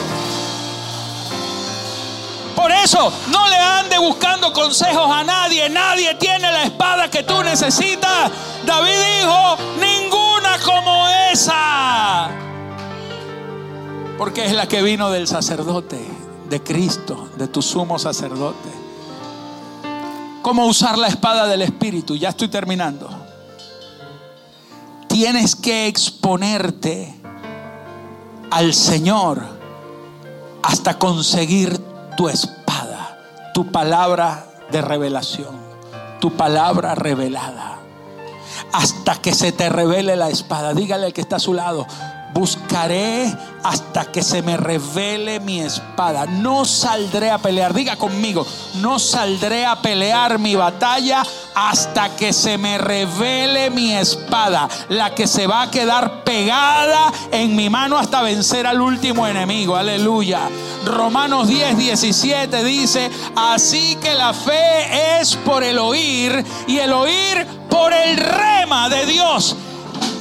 Por 2.55 2.71
eso 2.71 3.11
no 3.29 3.47
le 3.47 3.57
ande 3.57 3.97
buscando 3.99 4.51
consejos 4.51 5.09
a 5.11 5.23
nadie. 5.23 5.69
Nadie 5.69 6.15
tiene 6.15 6.51
la 6.51 6.63
espada 6.63 7.09
que 7.09 7.23
tú 7.23 7.43
necesitas. 7.43 8.31
David 8.65 8.97
dijo, 9.21 9.57
ninguna 9.79 10.57
como 10.59 11.07
esa 11.31 12.37
porque 14.17 14.45
es 14.45 14.53
la 14.53 14.67
que 14.67 14.81
vino 14.81 15.11
del 15.11 15.27
sacerdote, 15.27 15.99
de 16.49 16.63
Cristo, 16.63 17.29
de 17.37 17.47
tu 17.47 17.61
sumo 17.61 17.99
sacerdote. 17.99 18.76
¿Cómo 20.47 20.65
usar 20.65 20.97
la 20.97 21.07
espada 21.07 21.45
del 21.45 21.61
Espíritu? 21.61 22.15
Ya 22.15 22.29
estoy 22.29 22.47
terminando. 22.47 23.09
Tienes 25.09 25.57
que 25.57 25.87
exponerte 25.87 27.13
al 28.49 28.73
Señor 28.73 29.43
hasta 30.63 30.97
conseguir 30.97 31.77
tu 32.15 32.29
espada, 32.29 33.19
tu 33.53 33.73
palabra 33.73 34.47
de 34.71 34.81
revelación, 34.81 35.53
tu 36.21 36.31
palabra 36.31 36.95
revelada. 36.95 37.79
Hasta 38.71 39.17
que 39.17 39.33
se 39.33 39.51
te 39.51 39.67
revele 39.67 40.15
la 40.15 40.29
espada. 40.29 40.73
Dígale 40.73 41.07
al 41.07 41.13
que 41.13 41.19
está 41.19 41.35
a 41.35 41.39
su 41.39 41.53
lado, 41.53 41.85
buscaré 42.33 43.35
hasta 43.63 44.05
que 44.05 44.21
se 44.21 44.41
me 44.41 44.57
revele 44.57 45.39
mi 45.39 45.59
espada. 45.59 46.25
No 46.25 46.65
saldré 46.65 47.31
a 47.31 47.37
pelear, 47.37 47.73
diga 47.73 47.95
conmigo, 47.97 48.45
no 48.75 48.99
saldré 48.99 49.65
a 49.65 49.81
pelear 49.81 50.39
mi 50.39 50.55
batalla 50.55 51.23
hasta 51.55 52.15
que 52.15 52.33
se 52.33 52.57
me 52.57 52.77
revele 52.77 53.69
mi 53.71 53.93
espada, 53.93 54.69
la 54.89 55.13
que 55.15 55.27
se 55.27 55.47
va 55.47 55.63
a 55.63 55.71
quedar 55.71 56.23
pegada 56.23 57.11
en 57.31 57.55
mi 57.55 57.69
mano 57.69 57.97
hasta 57.97 58.21
vencer 58.21 58.67
al 58.67 58.81
último 58.81 59.27
enemigo. 59.27 59.75
Aleluya. 59.75 60.41
Romanos 60.85 61.47
10, 61.47 61.77
17 61.77 62.63
dice, 62.63 63.09
así 63.35 63.97
que 64.01 64.13
la 64.13 64.33
fe 64.33 65.19
es 65.19 65.35
por 65.35 65.63
el 65.63 65.79
oír 65.79 66.45
y 66.67 66.77
el 66.77 66.93
oír 66.93 67.45
por 67.69 67.91
el 67.93 68.17
rema 68.17 68.87
de 68.89 69.05
Dios. 69.05 69.55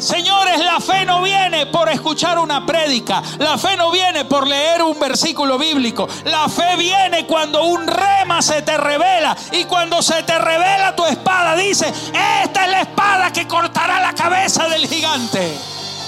Señores, 0.07 0.61
la 0.61 0.79
fe 0.79 1.05
no 1.05 1.21
viene 1.21 1.67
por 1.67 1.89
escuchar 1.89 2.39
una 2.39 2.65
prédica. 2.65 3.21
La 3.39 3.59
fe 3.59 3.77
no 3.77 3.91
viene 3.91 4.25
por 4.25 4.47
leer 4.47 4.81
un 4.85 4.97
versículo 5.01 5.59
bíblico. 5.59 6.07
La 6.27 6.49
fe 6.49 6.77
viene 6.77 7.27
cuando 7.27 7.65
un 7.65 7.89
rema 7.89 8.41
se 8.41 8.63
te 8.63 8.77
revela. 8.77 9.37
Y 9.51 9.65
cuando 9.65 10.01
se 10.03 10.23
te 10.23 10.39
revela 10.39 10.95
tu 10.95 11.05
espada, 11.07 11.57
dice, 11.57 11.89
esta 11.89 12.67
es 12.67 12.71
la 12.71 12.83
espada 12.83 13.33
que 13.33 13.49
cortará 13.49 13.99
la 13.99 14.13
cabeza 14.13 14.69
del 14.69 14.87
gigante. 14.87 15.59